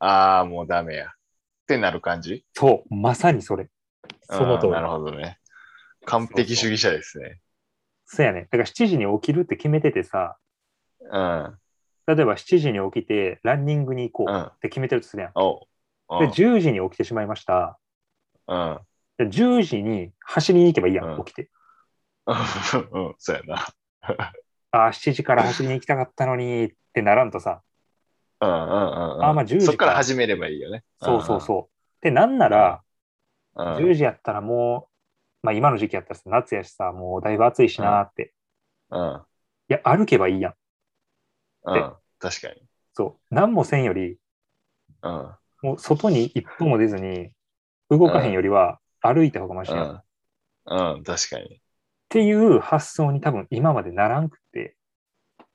[0.00, 1.06] ああ、もうダメや。
[1.06, 1.10] っ
[1.66, 2.44] てなる感じ？
[2.54, 3.68] そう、まさにそれ。
[4.28, 4.80] その通りな。
[4.80, 5.38] るほどね。
[6.04, 7.40] 完璧主義者ですね。
[8.04, 8.48] そうやね。
[8.50, 10.36] だから7時に起きるって決めててさ、
[11.00, 11.58] うん。
[12.06, 14.34] 例えば7時に起きてランニングに行こう。
[14.34, 15.32] うんって決めてるとするやん。
[15.34, 15.60] おう。
[16.08, 17.78] おで、う10時に起きてしまいました。
[18.48, 18.80] うん。
[19.18, 21.50] で10時に走りに行けばいいやん、うん起きて。
[22.26, 23.66] うん、そうやな。
[24.72, 27.62] ああ、7時から走りに行きたかったのにってならんとさ、
[28.40, 29.24] うんうんうんうん。
[29.24, 30.84] あまあ10時そっから始めればいいよね。
[30.98, 32.04] そうそうそう。
[32.04, 32.82] で、なんなら、
[33.54, 33.74] うん。
[33.76, 34.88] 10時やったらも
[35.42, 38.34] う、まあ今の時期やったらさ夏やしさ、もうだいぶ暑いしなーって。
[38.90, 39.26] うん。
[39.68, 40.54] いや、歩けばいいやん。
[41.64, 41.96] うん。
[42.18, 42.62] 確かに。
[42.94, 43.34] そう。
[43.34, 44.18] 何もせんより、
[45.02, 45.36] うん。
[45.62, 47.30] もう外に一歩も出ずに、
[47.90, 49.94] 動かへんよりは歩いた方がマシやん。
[50.66, 51.04] うん。
[51.04, 51.61] 確かに。
[52.12, 54.76] ていう発想に多分今までならんくって、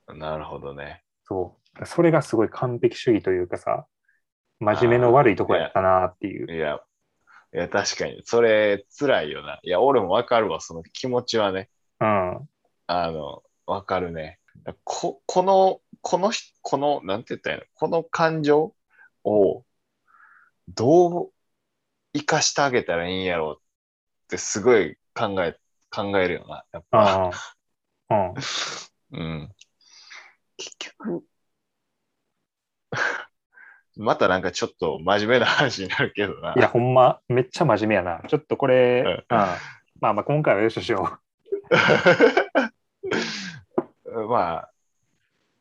[0.08, 1.04] なるほどね。
[1.24, 1.86] そう。
[1.86, 3.86] それがすごい完璧主義というかさ、
[4.60, 6.56] 真面目の悪いとこやったなーっていう。
[6.56, 6.80] いや、
[7.54, 8.22] いや、確かに。
[8.26, 9.60] それ、辛いよな。
[9.62, 11.70] いや、俺もわかるわ、その気持ちはね。
[12.00, 12.50] うん。
[12.88, 14.39] あの、わかるね。
[14.84, 17.67] こ、この、このひ、この、なんて言ったらいいの？
[17.76, 18.74] この感情
[19.24, 19.63] を、
[20.70, 21.32] どう
[22.13, 25.56] 生かしてあげたらいいんやろうってすごい考え、
[25.89, 26.65] 考えるよな。
[26.71, 27.00] やっぱ。
[27.00, 27.32] あ
[28.10, 28.34] あ。
[29.12, 29.19] うん。
[29.19, 29.50] うん。
[30.58, 31.23] 結局、
[33.95, 36.54] またなんかちょっと真面目な話になるけどな。
[36.56, 38.21] いや、ほんま、めっちゃ真面目やな。
[38.28, 39.26] ちょっとこれ、うんうん、
[40.00, 41.19] まあまあ、今回はよしとしよ
[44.30, 44.69] ま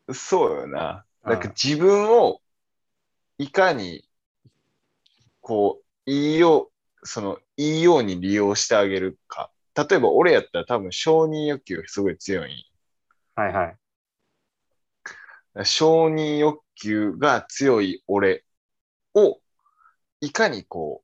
[0.09, 0.91] あ、そうよな。
[0.91, 2.41] うんなんか自分を
[3.39, 4.09] いかに、
[5.41, 6.71] こう、いいよ
[7.03, 9.51] う、その、いいように利用してあげるか。
[9.77, 12.71] 例えば俺やったら多分承認欲求がすごい強い。
[13.35, 13.77] はいはい。
[15.65, 18.45] 承認欲求が強い俺
[19.15, 19.41] を、
[20.21, 21.03] いかにこ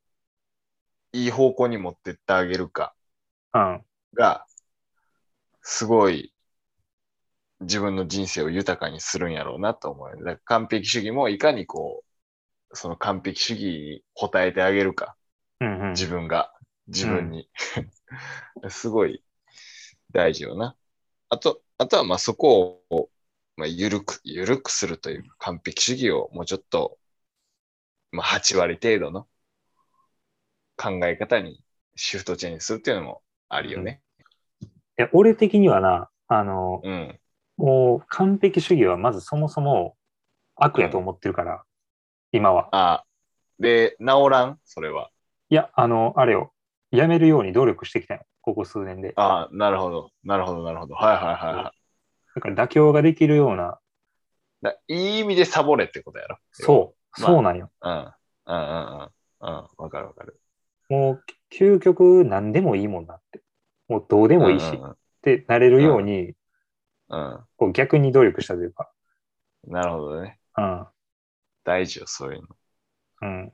[1.13, 2.95] う、いい方向に持ってってあげるか
[3.53, 3.85] うん。
[4.13, 4.45] が、
[5.61, 6.33] すごい
[7.61, 10.17] 自分の人生を豊かにするんやろうなと思うよ。
[10.17, 12.03] だから完璧主義もいかにこ
[12.71, 15.15] う、その完璧主義に応えてあげるか、
[15.61, 15.91] うんうん。
[15.91, 16.53] 自分が、
[16.87, 17.49] 自分に。
[18.69, 19.23] すごい
[20.11, 20.75] 大事よな。
[21.29, 23.09] あと、あとはまあそこを、
[23.55, 26.97] まあ、緩く、緩くするというか、完璧主義をもうちょっと、
[28.11, 29.27] まあ8割程度の
[30.77, 31.63] 考え方に
[31.95, 34.01] シフトチェンジするっていうのもあるよね。
[34.61, 37.19] いや俺的にはな、あの、うん。
[37.57, 39.95] もう完璧主義はまずそもそも
[40.55, 41.63] 悪やと思ってるから、
[42.31, 42.69] 今は。
[42.71, 43.03] あ
[43.59, 44.59] で、治らん？
[44.65, 45.09] それは。
[45.49, 46.52] いや、あの、あれよ、
[46.95, 49.13] やめるように努力してきたよ、ここ数年で。
[49.15, 50.11] あなるほど。
[50.23, 50.95] なるほど、なるほど。
[50.95, 51.73] はいはいはいはい。
[52.35, 53.79] だから妥協ができるような、
[54.61, 56.37] だいい意味でサボれってことやろ？
[56.51, 57.71] そう、まあそうなんよ。
[57.81, 57.89] う。
[57.89, 57.95] うん。
[57.95, 58.11] うん
[58.45, 59.01] うんうん。
[59.01, 59.67] うん。
[59.77, 60.39] わかるわかる。
[60.89, 63.41] もう、究極何でもいいもんなって。
[63.87, 66.33] もうどうでもいいし、うんってなれるように、
[67.09, 68.91] うんこう逆に努力したというか。
[69.65, 69.73] うん。
[69.73, 70.39] なるほどね。
[70.57, 70.87] うん。
[71.63, 72.47] 大事よ、そういうの。
[73.21, 73.53] うん。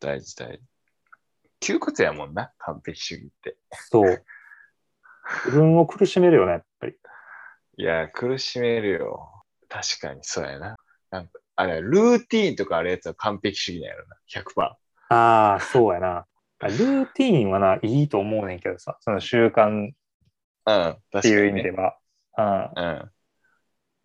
[0.00, 0.62] 大事大事。
[1.62, 3.56] 窮屈やもんな、完璧主義って。
[3.70, 4.24] そう。
[5.46, 6.94] 自分を苦しめるよね、やっぱり。
[7.76, 9.44] いや、苦しめるよ。
[9.68, 10.76] 確かにそうやな。
[11.10, 14.76] なんか、あれ、ルーティーンとかあるやつは完璧主義なんやろな、100%。
[15.08, 16.26] ああ、そうやな。
[16.60, 21.78] ルーティーンはな、いいと思うねんけどさ、その習慣っていう意味でね。
[21.78, 22.72] は。
[22.76, 22.84] うん。
[22.84, 23.10] うん。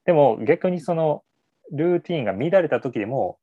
[0.06, 1.24] でも逆にその
[1.72, 3.40] ルーティーンが乱れた時でも、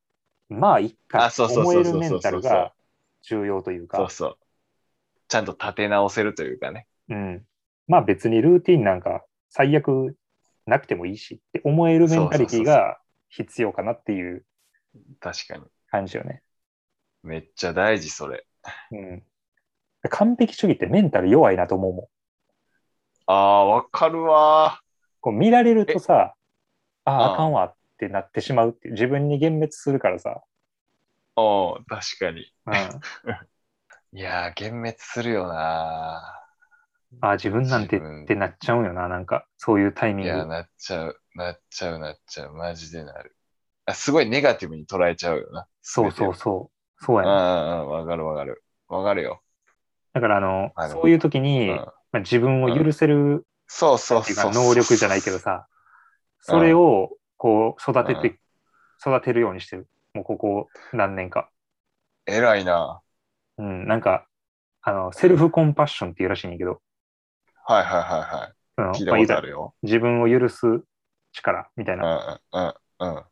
[0.49, 2.73] まあいっかあそうそう思えそうそうるメンタルが
[3.29, 4.39] 重要というか、そうそう。
[5.29, 6.87] ちゃんと立て直せるというかね。
[7.09, 7.45] うん。
[7.87, 10.17] まあ別にルーティーンなんか最悪
[10.67, 14.45] なくてもいいしって思えるメンタリティが必要かなっていう
[15.21, 15.65] 確かに。
[15.91, 16.43] 感じよね。
[17.23, 18.45] めっちゃ大事、それ。
[18.93, 19.23] うん。
[20.11, 22.05] 完璧主義ってメンタル弱いなと思うもん。
[23.27, 24.81] ああ、わかるわ
[25.21, 26.35] こう見られるとさ、
[27.05, 30.43] ああああ、あかんわってなってしまうっていう、自分に幻滅するからさ。
[31.37, 31.41] ー。
[31.41, 32.54] おー確かに。
[32.67, 32.75] うん、
[34.13, 36.45] いやー、幻滅するよな
[37.21, 40.35] ああ、自分なんて自分ってなっちゃうんよな、なんか、そういうタイミング。
[40.35, 42.55] いや、なっちゃう、なっちゃう、なっちゃう。
[42.55, 43.37] マジでなる。
[43.87, 45.67] あすごいネガティブに捉えちゃうよな。
[45.83, 47.05] そうそうそう。
[47.05, 47.31] そううんやね。
[47.31, 48.65] うんうん、わかるわかる。
[48.89, 49.43] わかるよ。
[50.15, 54.53] だから、あの、あのそういう時うに、ん、まあ、自分を許せるそうそうっていうかそう。
[54.53, 55.67] 能力じゃないけどさ、
[56.41, 58.39] それをこう育てて、
[59.01, 59.89] 育てるようにしてる。
[60.15, 61.51] もうここ何年か。
[62.27, 63.01] 偉いな。
[63.59, 64.27] うん、なんか、
[64.83, 66.81] あの、セルフコンパッションっていうらしいんやけど、
[67.67, 68.53] はいはいはいはい。
[68.77, 69.75] その聞いたことあるよ。
[69.83, 70.83] 自分を許す
[71.33, 72.41] 力みたいうんな。
[72.53, 73.25] うんうんうん。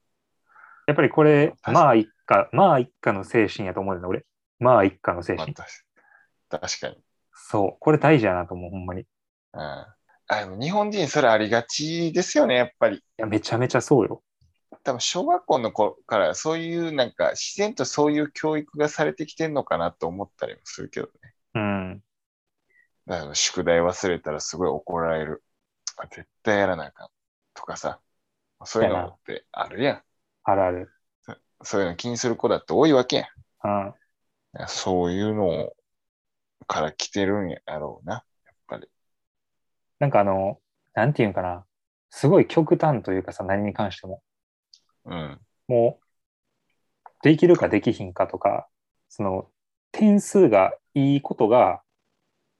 [0.86, 4.24] やっぱりこれ、まあ一家、まあ一家の精神やと思うねんな、俺。
[4.58, 5.52] まあ一家の精神。
[5.52, 5.66] まあ
[6.50, 7.02] 確確かに。
[7.34, 7.76] そう。
[7.78, 9.02] これ大事やなと思う、ほんまに。
[9.02, 9.04] い
[9.54, 9.60] うん。
[9.60, 9.96] あ
[10.58, 13.02] 日本人それありがちですよね、やっぱり。
[13.18, 14.22] や、めちゃめちゃそうよ。
[14.84, 21.12] 多分小学校の頃からそういうなんか自然とそういう教育がされてきてんのかなと思ったりもするけどね。
[21.54, 22.02] うん。
[23.06, 25.44] だから宿題忘れたらすごい怒られる。
[25.96, 27.08] あ絶対やらなあかん。
[27.54, 28.00] とかさ。
[28.64, 30.02] そういうのってあるやん。
[30.44, 30.90] あるある。
[31.64, 33.26] そういうの気にする子だって多いわけやん。
[33.64, 34.68] うん。
[34.68, 35.72] そういうの
[36.66, 38.24] から来てるんやろうな。
[38.44, 38.88] やっぱり。
[39.98, 40.58] なんかあの、
[40.94, 41.64] なんていうんかな。
[42.10, 44.22] すごい極端というかさ、何に関しても。
[45.04, 45.40] うん。
[45.68, 46.04] もう、
[47.22, 48.68] できるかできひんかとか、
[49.08, 49.48] その、
[49.92, 51.82] 点数がいいことが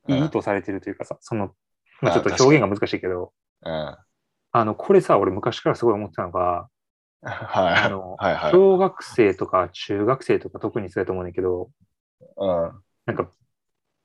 [0.09, 1.55] いいとされてるというかさ、その、
[2.01, 3.73] まあ、ちょっと表現が難しいけど、うん。
[3.73, 3.97] うん。
[4.53, 6.69] あの、これさ、俺昔からすごい思ってたのが、
[7.23, 7.85] はい。
[7.85, 8.53] あのはいはい。
[8.53, 11.71] 小学生とか中学生とか特にそうやと思うんだけど、
[12.37, 12.83] うん。
[13.07, 13.31] なんか、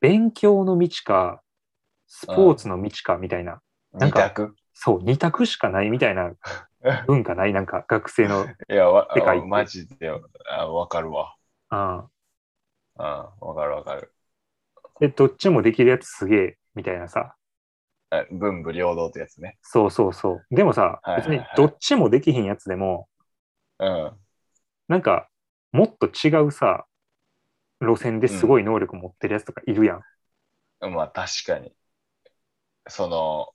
[0.01, 1.41] 勉強の道か、
[2.07, 3.61] スポーツの道かみたいな、
[3.99, 6.31] なんか二択そう、二択しかないみたいな
[7.07, 7.53] 文化ない？
[7.53, 8.45] なんか学生の。
[8.69, 10.09] いや、わ世界ってマジで、
[10.49, 11.35] あわかるわ。
[11.71, 11.97] うん。
[11.99, 14.13] うん、わかるわかる。
[14.99, 17.35] で、どっちもできるやつすげえ、みたいなさ。
[18.09, 19.57] あ文武両道ってやつね。
[19.61, 20.55] そうそうそう。
[20.55, 23.07] でもさ、はいはいはい別にどっちもできひんやつでも、
[23.79, 24.19] うん。
[24.87, 25.29] なんか、
[25.71, 26.85] もっと違うさ、
[27.81, 30.01] 路線ですごい能力持ってるやつとかいるやん。
[30.79, 31.75] まあ確かに。
[32.87, 33.53] その、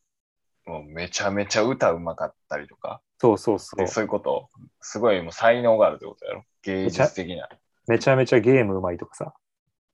[0.66, 3.86] もうめちゃめちゃ歌うまかったりとか、そうそうそうで。
[3.86, 4.48] そういうこと、
[4.80, 7.48] すごいもう才能があるってことやろ芸術的な。
[7.86, 9.34] めちゃめちゃゲームうまいとかさ。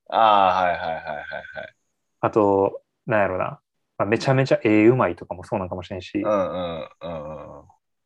[0.09, 1.75] ああ、はいはいはいはいはい。
[2.21, 3.59] あと、なんやろな。
[3.97, 7.65] まあ、めちゃめちゃ絵うまいとかもそうなんかもしれんし、うんうんうんうん。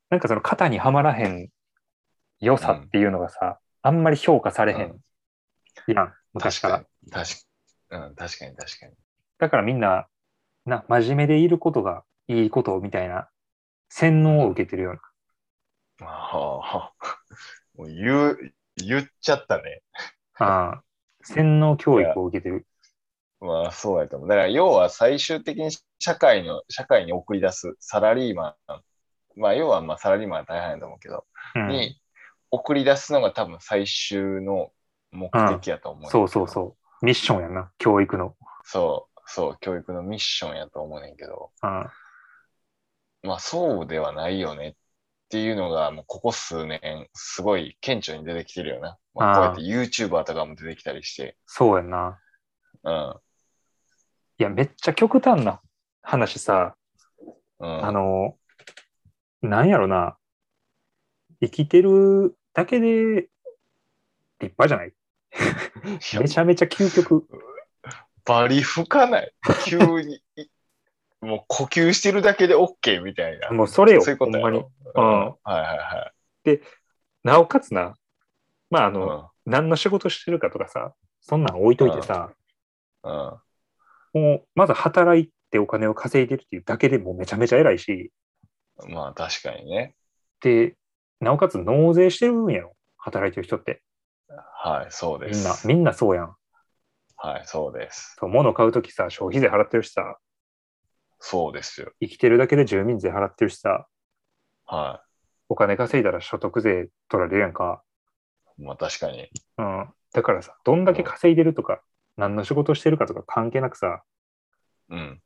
[0.09, 1.49] なんかその型にはまらへん
[2.39, 4.99] 良さっていうのがさ、あんまり評価されへん
[5.87, 6.85] やん、昔から。
[7.11, 7.29] 確
[7.89, 8.15] かに。
[8.15, 8.93] 確かに確かに。
[9.37, 10.07] だからみんな、
[10.65, 13.29] な、真面目でいることがいいことみたいな
[13.89, 16.07] 洗脳を受けてるような。
[16.07, 16.93] ああ、
[17.77, 19.81] もう言う、言っちゃったね。
[20.39, 20.83] ああ
[21.21, 22.65] 洗脳教育を受けてる。
[23.39, 24.29] まあそうやと思う。
[24.29, 28.81] だから要は最終的に社会の、社会に送り出すサラリーマン、
[29.35, 32.01] まあ要はまあサラリーマンは大変やと思うけど、うん、に
[32.51, 34.71] 送り出すのが多分最終の
[35.11, 37.05] 目的やと思う、そうそうそう。
[37.05, 38.35] ミッションやんな、教育の。
[38.63, 41.87] そう、そう、教育のミッションやと思うねんけど、うん
[43.23, 44.73] まあそうではないよねっ
[45.29, 48.97] ていうのが、もうここ数年、すごい顕著に出てきてるよな。
[49.15, 49.61] まあ、こうやって
[50.05, 52.19] YouTuber とかも出てきたりして、そうやんな。
[52.83, 53.15] うん。
[54.39, 55.61] いや、めっちゃ極端な
[56.01, 56.75] 話さ、
[57.59, 58.37] うん、あの、
[59.41, 60.17] なんやろな、
[61.41, 62.87] 生きてるだけで
[64.39, 64.89] 立派じゃない？
[64.89, 67.27] いやめちゃめちゃ究極。
[68.25, 69.33] バリ吹かない。
[69.65, 70.45] 急に、い
[71.23, 73.49] もう呼吸してるだけで OK みたいな。
[73.51, 74.71] もうそれよ、そういうことやほんまにろ。。
[74.95, 75.03] うん。
[75.03, 76.11] うんはいはいは
[76.45, 76.59] い。
[77.23, 77.95] なおかつな、
[78.69, 79.27] まあ、あうの、ん。
[79.45, 82.31] 何の仕事してるかとかさ、そんなん置いといてさ、
[83.03, 83.11] うん。
[84.13, 88.11] もう、まず働いてお金を稼いでるっていうだけでもうめちゃめちゃ偉いし、
[88.87, 89.95] まあ確かにね。
[90.41, 90.75] で、
[91.19, 93.81] なおかつ納税してるんやろ、働いてる人って。
[94.27, 95.67] はい、そうでみんな、す。
[95.67, 96.35] みんなそうやん。
[97.15, 98.15] はい、そうです。
[98.19, 100.17] そう物買うときさ、消費税払ってるしさ、
[101.25, 101.93] そうですよ。
[102.01, 103.87] 生きてるだけで住民税払ってるしさ、
[104.65, 105.01] は
[105.47, 107.81] お金稼いだら所得税取られるやんか。
[108.59, 108.61] い。
[108.61, 109.29] まあ確かに。
[109.57, 109.87] うん。
[110.13, 111.81] だからさ、どんだけ稼いでるとか、
[112.17, 114.03] 何の仕事してるかとか関係なくさ、
[114.89, 115.21] うん。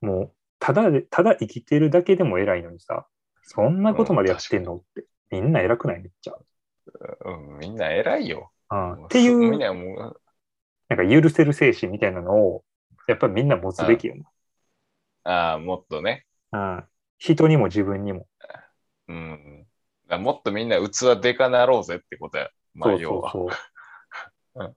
[0.00, 3.06] もう、ただで、ただ生きてるだけでも偉いのにさ、
[3.42, 4.76] そんなことまでやってんの？
[4.76, 6.32] って、みんな偉くないめっちゃ。
[7.26, 8.50] うん、みんな偉いよ。
[8.70, 9.04] うん。
[9.04, 10.20] っていみんう、なもう、
[10.88, 12.64] なんか許せる精神みたいなのを、
[13.06, 14.24] やっぱりみんな持つべきよね。
[15.28, 16.26] ああ、もっとね。
[16.52, 16.84] うん。
[17.18, 18.26] 人にも自分にも。
[19.08, 19.66] うん。
[20.08, 22.48] だもっとみんな器でかなろうぜってことや。
[22.74, 23.32] まあそう要は。
[23.32, 23.68] そうそう。
[24.54, 24.74] はい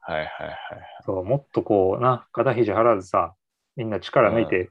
[0.00, 0.58] はいはい。
[1.04, 3.34] そうもっとこうな、肩肘張らずさ、
[3.76, 4.70] みんな力抜いて、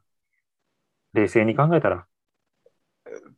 [1.13, 2.05] 冷静に考えたら、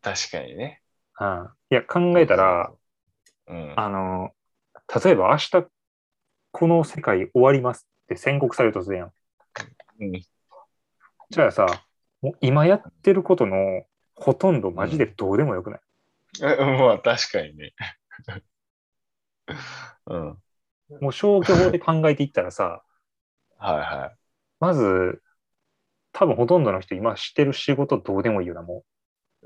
[0.01, 0.81] 確かにね。
[1.19, 1.49] うん。
[1.71, 2.73] いや、考えたら、、
[3.47, 3.75] うん。
[3.75, 4.33] あの、
[5.03, 5.67] 例えば明日、
[6.51, 9.13] この世界終わりますって宣告されるとするやん。
[9.99, 10.34] うん
[11.29, 11.65] じゃあさ、
[12.21, 13.83] もう今やってることの
[14.15, 15.79] ほとんどマジでどうでもよくない、
[16.41, 17.73] えまあ確かにね。
[20.07, 20.37] うん。
[21.01, 22.83] もう消去法で考えていったらさ、
[23.57, 24.17] はいはい。
[24.59, 25.21] まず、
[26.11, 28.83] 多分ほとんどの人今してる仕事どうでもいいよな、も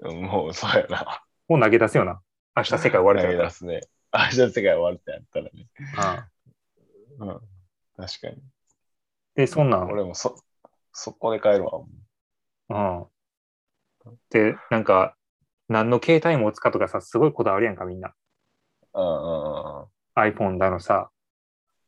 [0.01, 1.23] うんもうそうやな。
[1.49, 1.53] う。
[1.53, 2.21] もう投げ出すよな。
[2.55, 3.49] 明日世界終わるから投げ出。
[3.49, 3.81] すね。
[4.13, 5.67] 明日世界終わるってやったらね。
[7.19, 7.39] うんうん。
[7.97, 8.37] 確かに。
[9.35, 10.35] で、そんなん、俺もそ、
[10.93, 11.81] そこで帰るわ。
[12.69, 14.11] うん。
[14.29, 15.15] で、なんか、
[15.67, 18.13] 何の携帯持つかとかさ、すごいこだわりやんか、みんな。
[18.93, 21.11] うんうんうん iPhone だのさ、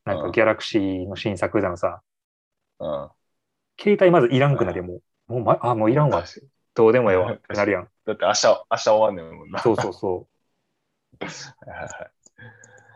[0.05, 2.01] なんかうんギャラクシーの新作だのさ、
[2.79, 3.01] うん。
[3.03, 3.09] うん。
[3.77, 6.23] 携帯まずいらんくなりもう、もう、ま、あ、もういらんわ。
[6.73, 7.89] どうでもええわ ってなるやん。
[8.05, 9.59] だって明日、明日終わんねんもんな。
[9.59, 10.27] そうそうそ
[11.19, 11.25] う。
[11.67, 12.11] はいはいはい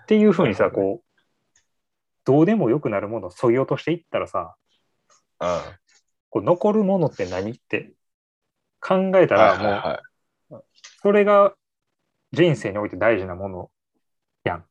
[0.03, 1.05] っていうふうにさ、こう、
[2.25, 4.55] どうでもよくなるものを削ぎ落としていったらさ、
[5.39, 5.49] うん。
[6.35, 7.51] こう残るものって何？
[7.51, 7.93] って
[8.81, 10.63] 考えたら、はいはいもう、はい。
[11.01, 11.53] それが
[12.33, 13.71] 人生において大事なもの
[14.43, 14.65] やん。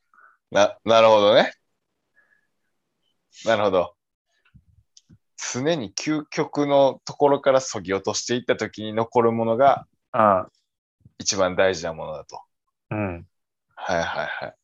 [0.50, 1.54] な、なるほどね。
[3.46, 3.94] なるほど。
[5.54, 10.48] 常に究極のところから削ぎ落としていったときに残るものがあ
[11.16, 12.42] 一番大事なものだと。
[12.90, 13.26] あ、うん。
[13.74, 14.54] はいはいはい。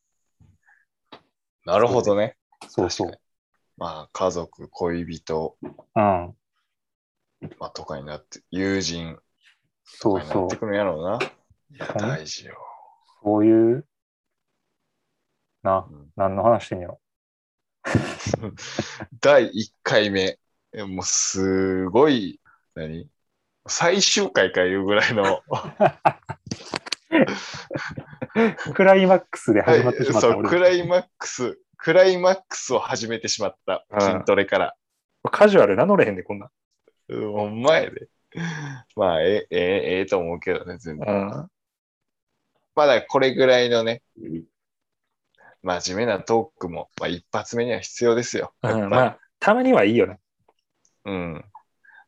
[1.65, 2.37] なるほどね。
[2.69, 3.19] そうそう
[3.77, 5.57] まあ、家族、恋人、
[5.95, 6.35] うん。
[7.59, 9.17] まあ、とかになって、友人、
[9.83, 10.57] そうそうなって。
[10.57, 11.19] くるんやろうな。
[11.71, 12.57] いや、うん大事よ。
[13.23, 13.85] そういう、
[15.63, 16.99] なう、ん何の話してんやろ。
[19.19, 20.37] 第1回目。
[20.73, 22.39] えもうすごい、
[22.75, 23.09] 何？
[23.67, 25.43] 最終回かいうぐらいの。
[28.73, 30.21] クライマックスで始まってしまった。
[30.21, 33.85] そう、俺クライマックス、クライマックスを始めてしまった。
[33.89, 34.75] うん筋トレから。
[35.31, 36.49] カジュアル名乗れへんで、こんな
[37.33, 38.07] ほんまやで。
[38.95, 41.07] まあ、ええ、ええ、ええと思うけどね、全然。
[41.07, 41.51] うん。
[42.75, 44.01] まだこれぐらいのね、
[45.63, 48.53] 真面目なトークも、まあ、一発目には必要ですよ。
[48.61, 50.19] まあ、たまにはいいよね。
[51.05, 51.45] うん。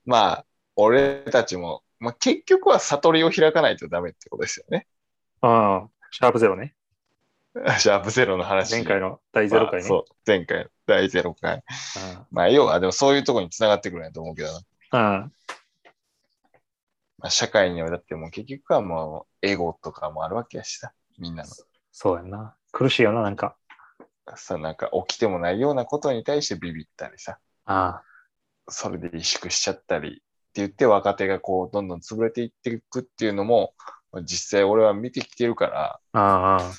[0.05, 0.45] まあ、
[0.75, 4.87] 俺たちも、まあ、結局は悟りを開かないとダメってことですよね。
[5.41, 5.89] うん。
[6.11, 6.75] シャープゼロね。
[7.79, 8.71] シャープゼロの話。
[8.71, 9.89] 前回の第ゼロ回ね。
[9.89, 11.55] まあそう、前回の第ゼロ回。
[11.55, 11.61] うん
[12.31, 14.59] まあ、要は、でもそういうところに繋がってくるんやと思うけどな。
[14.93, 14.99] うん。
[17.17, 20.93] まあ、社会にはだってもう結局はもう、エゴとかもあるわけやしさ。
[21.17, 21.49] みんなの。
[21.91, 22.55] そうやんな。
[22.71, 23.55] 苦しいよな、なんか。
[24.35, 27.39] さ、なんか起きてもないようなことに対してビビったりさ。
[27.65, 28.01] あ
[28.69, 30.21] それで萎縮しちゃったりって
[30.55, 33.73] 言って若手がこうどんどん潰れていっていくっていうのも
[34.11, 36.71] まあ実際俺は見てきてるからあ、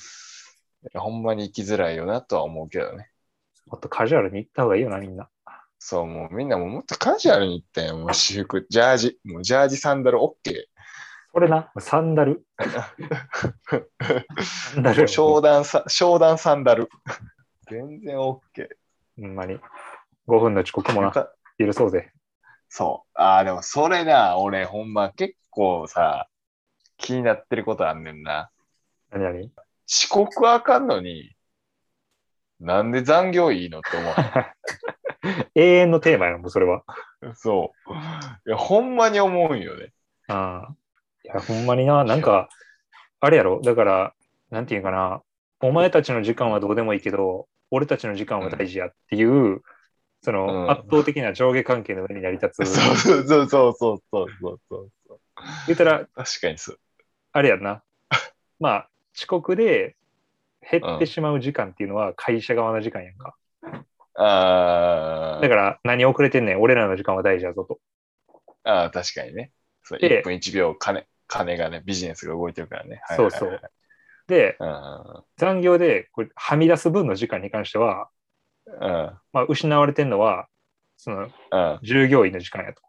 [0.95, 3.09] あほんまに生きづらいよなとは思うけどね。
[3.67, 5.29] もっとカジュアルに行った方がいいよな、みんな。
[5.87, 7.95] そう、もうみんなももっとカジュアルにいったよ。
[7.95, 10.31] もう私服、ジャージ、もうジャージサンダル OK。
[11.31, 12.43] これな、サンダル。
[12.57, 12.91] サ
[14.79, 15.07] ンダルよ。
[15.07, 16.89] 商談さ、商談サンダル。
[17.69, 18.41] 全然 OK。
[19.15, 19.59] ほんまに。
[20.27, 22.11] 5分の遅刻もな、た 許そうぜ。
[22.67, 23.09] そう。
[23.13, 26.27] ああ、でもそれな、俺ほんま結構さ、
[26.97, 28.49] 気になってることあんねんな。
[29.11, 29.37] 何々
[29.87, 31.35] 遅刻はあかんのに、
[32.59, 34.15] なんで残業いいのって思わ
[35.55, 36.83] 永遠のテーマやもん、それは。
[37.35, 37.93] そう。
[38.47, 39.91] いや、ほんまに思うんよね。
[40.27, 40.75] ああ。
[41.23, 42.49] いや、ほんまにな、なんか、
[43.19, 44.13] あれやろ、だから、
[44.51, 45.21] なんていうかな、
[45.61, 49.61] お前たちの時間はどうでもいいけど、俺たちの時間は大事やっていう、
[50.21, 52.65] その、うん圧倒的な上下関係の上に成り立つ。
[52.65, 55.19] そ うそうそうそうそうそうそうそう。
[55.67, 56.79] 言ったら、確かにそう。
[57.31, 57.83] あれやんな。
[58.59, 59.95] まあ、遅刻で
[60.69, 63.35] 減ってしまう時間っていうのは会社側の時間やんか。
[64.17, 67.79] あだから、何遅れてんねん、俺らの時間は大事やぞと。
[68.63, 69.51] ああ、確かにね。
[69.83, 73.01] そうで1分1秒金、金がね、ビジネスが動いてるからね。
[73.03, 73.71] はいそうはいはいそう。
[74.27, 78.09] で、うん残業でこれはみ出す分の時間に関しては、
[78.65, 78.79] うん
[79.31, 80.47] まあ、失われてるのは、
[80.97, 81.29] その
[81.83, 82.81] 従業員の時間やと。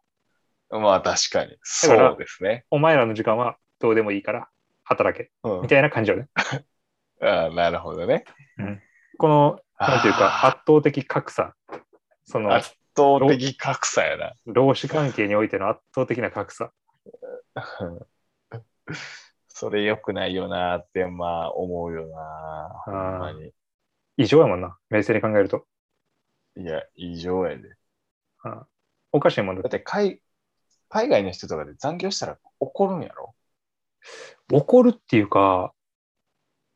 [0.70, 0.82] うん。
[0.82, 1.56] まあ確かに。
[1.62, 2.64] そらうですね。
[2.70, 4.48] お前らの時間はどうでもいいから
[4.84, 5.30] 働け。
[5.42, 6.28] うんみたいな感じよね。
[7.20, 8.24] ああなるほどね。
[9.18, 11.54] この、なんていうか、あ圧倒的格差。
[12.24, 14.32] その、圧倒的格差やな。
[14.46, 16.72] 労使関係においての圧倒的な格差。
[19.48, 22.82] それ良くないよなって、まあ思うよな。
[22.84, 23.52] ほんまに。
[24.16, 24.78] 異常やもんな。
[24.90, 25.66] 冷静に考えると。
[26.56, 27.76] いや、異常やで。
[28.44, 28.66] うん
[29.12, 30.20] おかしいもんだだって海、
[30.90, 33.34] 海外の人とかで残業したら怒るんやろ？
[34.52, 35.72] 怒るっていうか、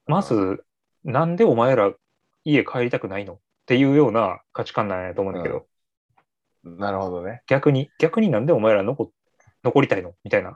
[0.07, 0.65] まず、
[1.05, 1.93] なんでお前ら
[2.45, 3.35] 家帰りたくないの？
[3.35, 5.67] っていうような価値観なんやと思うんだけど、
[6.65, 7.43] なるほどね。
[7.47, 9.13] 逆に、逆になんでお前ら残
[9.65, 10.15] 残りたいの？
[10.25, 10.51] みたいな。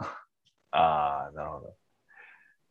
[0.71, 1.69] ああ、なるほど。
[1.69, 1.71] い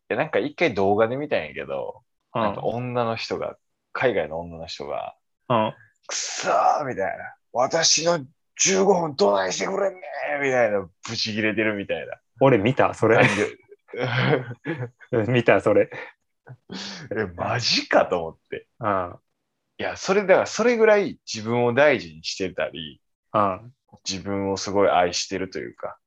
[0.09, 2.01] や、なんか一回動画で見たんやけど、
[2.35, 3.57] うんなんか女の人が、
[3.91, 5.15] 海外の女の人が、
[5.49, 5.73] うん
[6.07, 7.35] くそーみたいな。
[7.53, 8.19] 私の
[8.59, 12.13] 15分どないしてくれんねーみたいな、ブチ切れてるみたいな。
[12.41, 13.23] 俺見た、それ。
[15.11, 15.89] 残 見た、それ。
[17.09, 18.67] 業 え、マジかと思って。
[18.79, 19.15] うん。
[19.79, 23.01] いや、それ、だからそれぐらい自分を大事にしてたり、
[23.33, 23.73] うん。
[24.07, 25.97] 自分をすごい愛してるというか、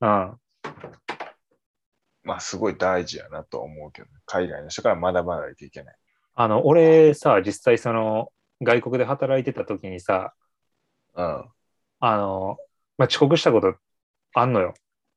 [0.00, 0.38] うん。
[2.24, 5.96] まあすごい大事やなとは思うけど、海外の人から学ばないといけない。
[6.34, 8.32] あの、俺さ、実際その、
[8.62, 10.34] 外国で働いてた時にさ、
[11.14, 11.44] うん。
[12.00, 12.56] あの、
[12.96, 13.74] まあ、遅刻したこと
[14.34, 14.74] あんのよ、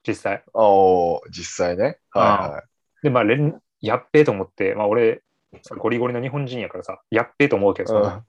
[0.07, 0.43] 実際。
[0.53, 1.99] おー実際ね。
[2.11, 2.63] はいはい。
[3.03, 5.21] で、まあ、連やっべえと思って、まあ、俺、
[5.77, 8.23] ゴリゴリの日本人やからさ、やっべえと思うけどさ、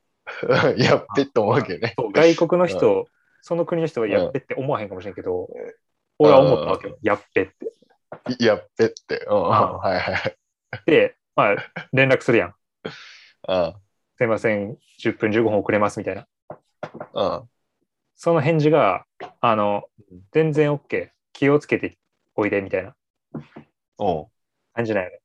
[0.47, 0.77] うん。
[0.83, 1.95] やっべって思うけどね。
[1.97, 3.07] 外国の人、
[3.43, 5.49] その国の人はやっべって思わへんかもしれんけど、
[6.19, 7.55] 俺は思ったわけよ、やっべって。
[8.41, 9.25] やっべって。
[9.29, 9.41] うん。
[9.41, 10.37] はいはい。
[10.87, 11.57] で、まあ、
[11.93, 12.55] 連絡するやん。
[13.49, 13.75] うん。
[14.19, 16.27] すいません、10分15分遅れますみたいな。
[17.15, 17.49] うん。
[18.15, 19.05] その返事が、
[19.41, 19.85] あの、
[20.33, 21.99] 全然 OK、気をつけて
[22.35, 22.97] おいでみたいな
[24.75, 25.21] 感じなんよね。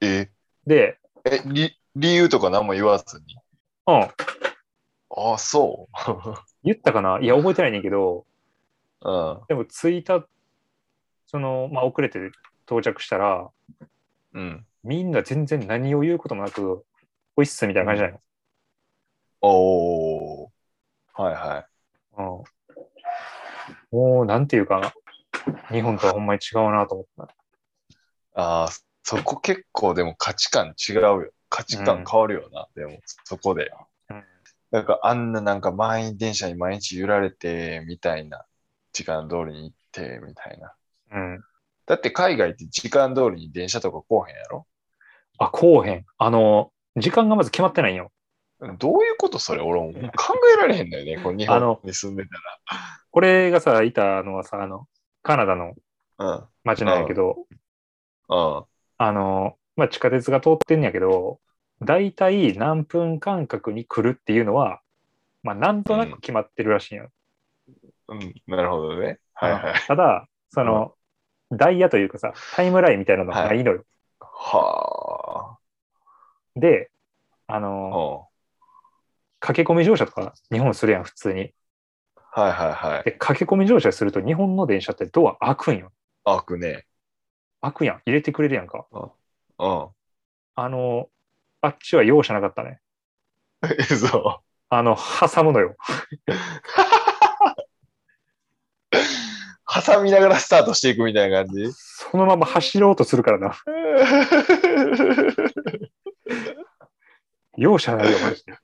[0.00, 0.30] え、
[0.66, 3.36] で、え、理、理由とか何も言わずに？
[3.86, 4.10] うん、あ
[5.34, 5.88] あ、そ
[6.62, 7.18] 言ったかな？
[7.20, 8.26] いや、覚えてないねんけど、
[9.00, 9.08] う。
[9.10, 9.40] うん。
[9.48, 10.26] でも着いた
[11.26, 12.18] その、まあ、遅れて
[12.66, 13.50] 到着したら、
[14.34, 14.66] うん。
[14.84, 16.84] みんな全然何を言うこともなく、
[17.36, 18.20] おいっすみたいな感じじゃない？
[19.40, 20.48] おー。
[21.14, 21.66] はいはい。
[22.20, 22.44] の、
[23.92, 24.92] うん、もう、なんていうか、
[25.70, 27.34] 日本とはほんまに違うなと思った。
[28.34, 28.68] ああ、
[29.08, 31.30] そこ結構でも価値観違うよ。
[31.48, 33.70] 価値観変わるよな、でも、そこで。
[34.10, 34.22] うん
[34.72, 38.44] なんかあんななんか満員電車に毎日揺られて、みたいな。
[38.92, 40.74] 時間通りに行って、みたいな。
[41.12, 41.44] うん。
[41.86, 44.66] だって海外って時間通りに電車とか来おへんやろ？
[45.38, 46.04] あ、こうへん。
[46.18, 48.10] あの、時間がまず決まってないんよ。
[48.78, 51.18] どういうことそれ俺もう考えられへんだよね。
[51.22, 52.24] こう日本に住んで
[53.12, 54.88] これがさ、いたのはさ、あの、
[55.22, 55.74] カナダの
[56.18, 56.48] たら。
[56.64, 57.46] 街なんやけど、
[58.28, 58.56] うん。
[58.56, 58.64] うん。
[58.98, 61.40] あの、まあ、地下鉄が通ってんやけど、
[61.82, 64.80] だいたい何分間隔に来るっていうのは、
[65.42, 67.10] まあ、なんとなく決まってるらしいんよ。
[68.08, 68.34] うん。
[68.46, 69.18] なるほどね。
[69.34, 69.74] はいはい。
[69.86, 70.94] ただ、その、
[71.52, 73.84] ダイヤというかさ、タイムラインみたいなのがないのよ。
[74.20, 75.58] は
[76.56, 76.90] で、
[77.46, 77.60] ああ。
[77.60, 78.36] の、うん。
[79.40, 81.52] 駆け込み乗車とか日本するやん、普通に。
[82.32, 83.04] はいはいはい。
[83.04, 85.92] で、駆け込み乗車すると日本の電車ってドア開くんよ。
[86.24, 86.86] 開くね。
[87.66, 88.02] 開くやん。
[88.06, 88.86] 入れてくれるやんか。
[88.92, 89.10] うん。
[90.54, 91.08] あの、
[91.60, 92.80] あっちは容赦なかったね。
[93.62, 94.44] え、そう。
[94.68, 95.76] あの、挟むのよ。
[99.84, 101.72] 挟みながらスタートしていくみたいな感じ？
[101.72, 103.56] そのまま走ろうとするからな。
[107.56, 108.56] 容赦ないよ、マジで。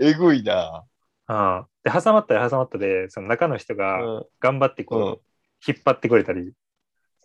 [0.00, 0.84] えぐいな。
[1.28, 1.66] うん。
[1.84, 4.26] で、挟まったら挟まったで、その中の人うがん。
[4.40, 5.18] 頑張ってこう、うん
[5.66, 6.52] 引っ張ってくれたり、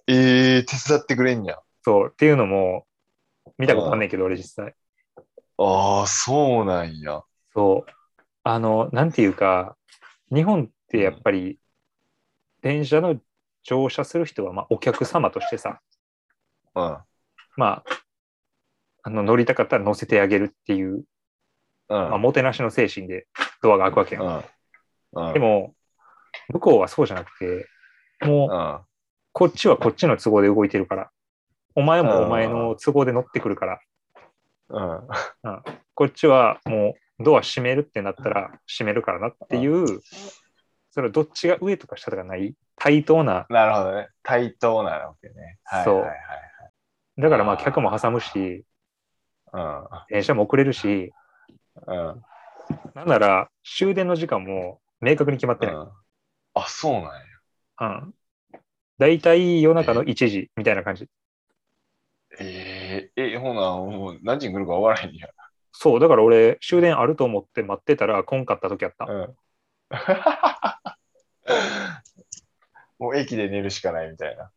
[0.08, 1.60] ええ手伝ってくれんや。
[1.84, 2.86] そう、っていうのも
[3.58, 4.76] 見たことあんねんけど、俺実際。
[5.58, 7.24] ああ、そうなんや。
[7.54, 7.91] そう。
[8.43, 9.78] あの、なんていうか、
[10.34, 11.60] 日本ってやっぱり、
[12.62, 13.20] 電車の
[13.64, 15.82] 乗車する人は、まあ、お客様としてさ、
[16.76, 16.97] うん。
[17.58, 17.84] まあ、
[19.04, 21.04] あの乗りたかったら乗せてあげるっていう、うん。
[21.89, 23.28] まあ、もてなしの精神で
[23.62, 24.26] ドアが開くわけやん。
[24.26, 25.28] うん。
[25.28, 25.34] うん。
[25.34, 25.76] でも、
[26.49, 27.68] 向こうはそうじゃなくて、
[28.26, 28.80] もう、うん。
[29.34, 31.09] こっちはこっちの都合で動いてるから、
[31.75, 33.79] お前もお前の都合で乗ってくるから、
[34.69, 35.07] うん。
[35.93, 39.86] こっちはもうドア閉めるってなったら閉めるからなっていう、
[40.91, 42.55] それどっちが上とか下とかない？
[42.75, 44.09] 対等な、なるほどね。
[44.23, 45.59] 対等なわけね。
[45.63, 46.17] はいそうはいはい
[47.17, 48.65] だからまあ客も挟むし、
[49.51, 51.11] は電車も遅れるし。
[52.93, 55.75] なんなら終電の時間も明確に決まってない。
[55.75, 55.88] うん
[56.53, 57.11] あ、そうなんや。
[57.79, 58.13] うん。
[58.97, 61.07] だいたい夜中の1時みたいな感じ。
[62.39, 65.27] えええ、ほな、もう何時に来るか分からへんねや。
[65.71, 69.05] そう、だから俺終電あると思って待ってたら、こんかった時あった。
[69.05, 69.35] うん。
[72.99, 74.51] もう駅で寝るしかないみたいな。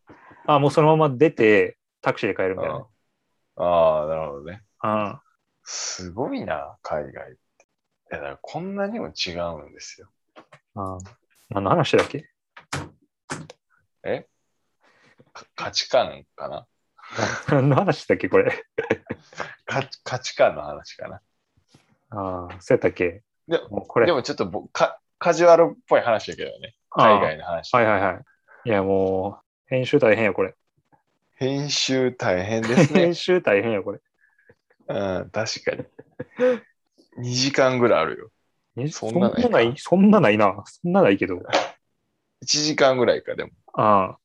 [0.46, 2.86] あ、もうそのまま出てタクシーで帰るみたいな。
[3.56, 4.62] ああ、なるほどね。
[4.82, 5.20] うん。
[5.62, 7.38] すごいな、海外って。
[8.12, 10.10] いや、だからこんなにも違うんですよ。
[10.74, 10.98] うん。
[11.50, 12.28] 何の話だっけ？
[15.32, 16.66] か価値観かな？
[17.48, 18.52] 何の話だっけこれ？
[19.66, 21.20] 価価値観の話かな。
[22.10, 23.22] ああ、そうやったっけ？
[23.48, 24.06] でもうこれ。
[24.06, 26.74] でもちょっとぼかカジュアルっぽい話だけどね。
[26.90, 27.74] 海外の話。
[27.74, 28.24] はいはいはい。
[28.66, 30.54] いやもう、編集大変よ、これ。
[31.36, 33.14] 編集大変ですね編。
[33.14, 34.00] 集大変よ、これ。
[34.86, 35.84] うん、確かに。
[37.18, 38.30] 2時間ぐらいあるよ。
[38.76, 40.62] えそんなない、そんなないな。
[40.66, 41.40] そんなないけど。
[42.44, 43.50] 1時間ぐらいか、でも。
[43.72, 44.18] ああ。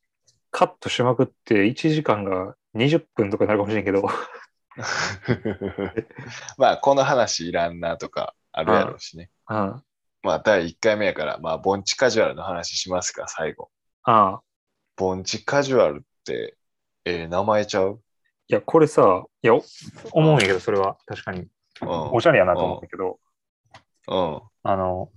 [0.52, 4.08] カットしまくって1時間が20分とかになるかもしれんけど。
[6.58, 9.30] まあ、この話いらんなとかあるやろうしね。
[9.46, 9.84] あ
[10.22, 13.70] まあ、第1回目やから、まあ、盆地カジュアルの話しますか、最後。
[14.04, 14.12] あ。
[14.12, 14.42] ああ。
[14.96, 16.58] 盆地カジュアルって、
[17.06, 18.02] えー名前ちゃう？
[18.48, 19.54] いや、これさ、いや、
[20.12, 21.48] 思うんやけど、それは確かに。
[21.82, 22.12] うん。
[22.14, 23.20] おしゃれやなと思うんだけど、
[24.08, 24.42] うん。
[24.64, 25.12] あの、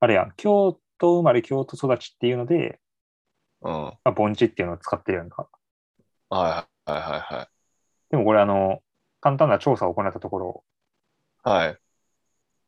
[0.00, 2.78] あれやん、京都生まれ京都育ちっていうので、
[3.60, 3.72] うん。
[3.72, 5.48] まあ、盆地っていうのを使ってるやんか。
[6.30, 7.48] はいはいはいはい。
[8.10, 8.80] でもこれ、あの、
[9.20, 10.64] 簡単な調査を行ったところ、
[11.42, 11.78] はい。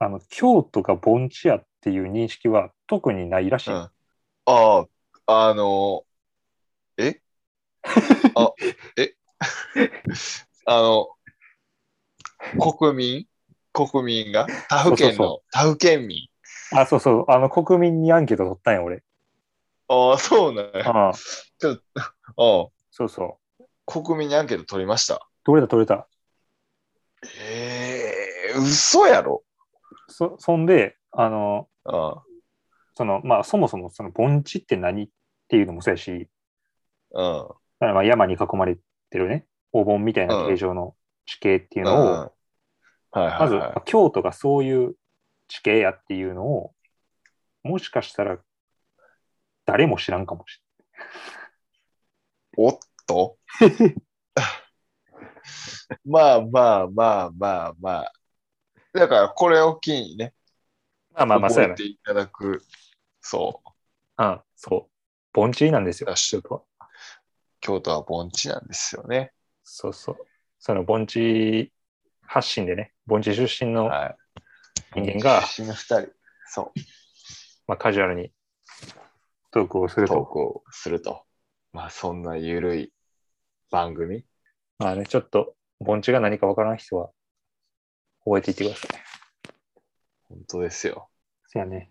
[0.00, 3.70] あの、京都が盆地やっていう認識は特にないらしい。
[3.70, 3.76] うん。
[3.76, 3.90] あ
[4.46, 6.04] あ、あの、
[6.96, 7.20] え？
[8.34, 8.52] あ、
[8.98, 9.14] え？
[10.66, 11.08] あの、
[12.58, 13.26] 国民？
[13.72, 14.48] 国民が？
[14.68, 16.28] 他府県そうの、他府県民？
[16.72, 19.02] あ、そうそう、あの、国民にアンケート取ったんや、俺。
[19.88, 20.88] ああ、そうなんや。
[20.88, 21.12] ああ
[21.58, 23.62] ちょっと、あそうそう。
[23.62, 25.28] あ、国民にアンケート取りました？
[25.44, 26.08] 取れた取れた。
[27.40, 28.14] え
[28.54, 29.44] え嘘やろ。
[30.08, 32.22] そ、そんで、あの、あ
[32.94, 35.08] その、まあ、そもそもその盆地って何っ
[35.48, 36.28] ていうのもそうやし、
[37.12, 37.48] うん。
[37.48, 37.48] だ
[37.80, 38.76] からまあ山に囲まれ
[39.10, 40.94] てるね、お盆みたいな形状の
[41.26, 42.30] 地形っていうのを、うん
[43.10, 44.94] はいはい、まず、はいまあ京都がそういう
[45.48, 46.74] 地形やっていうのを、
[47.62, 48.38] もしかしたら
[49.64, 50.60] 誰も知らんかもし
[52.56, 53.38] おっと？
[56.04, 58.12] まあまあまあまあまあ。
[58.92, 60.34] だからこれを機にね、
[61.16, 61.22] れない。
[61.22, 61.84] まあまあまあ、そうやねて。
[61.84, 62.62] いただく、
[63.20, 63.68] そう。
[64.16, 64.90] あそう。
[65.32, 66.10] 盆地なんですよ。
[66.10, 66.40] だし
[67.60, 69.32] 京都は盆地なんですよね。
[69.64, 70.26] そうそう。
[70.58, 71.72] その盆地
[72.22, 74.16] 発信でね、盆地出身の、はい。
[74.94, 76.08] 人間が出身の二人、
[76.46, 76.80] そう。
[77.66, 78.30] まあ、カジュアルに
[79.50, 80.14] トークをすると。
[80.14, 81.22] トークをすると。
[81.72, 82.92] まあそんなゆるい
[83.70, 84.24] 番組。
[84.78, 87.10] まあね、ちょっと盆地が何かわからん人は
[88.24, 88.90] 覚えていってください。
[90.28, 91.08] 本当ですよ。
[91.46, 91.90] そやね。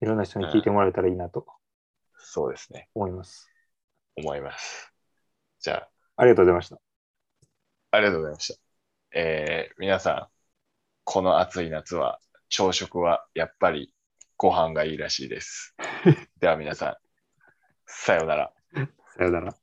[0.00, 1.46] いろんな人に聞いてもらえたらいいなと
[2.18, 2.88] そうですね。
[2.94, 3.50] 思います。
[4.16, 4.92] 思います。
[5.60, 6.78] じゃあ、ありがとうございました。
[7.90, 8.60] ありがとうございました。
[9.14, 10.41] えー、皆さん、
[11.04, 13.94] この暑い夏は、朝食はやっぱり
[14.36, 15.74] ご飯がいいらしいです。
[16.40, 16.96] では皆さん、
[17.86, 18.52] さようなら。
[19.16, 19.61] さようなら。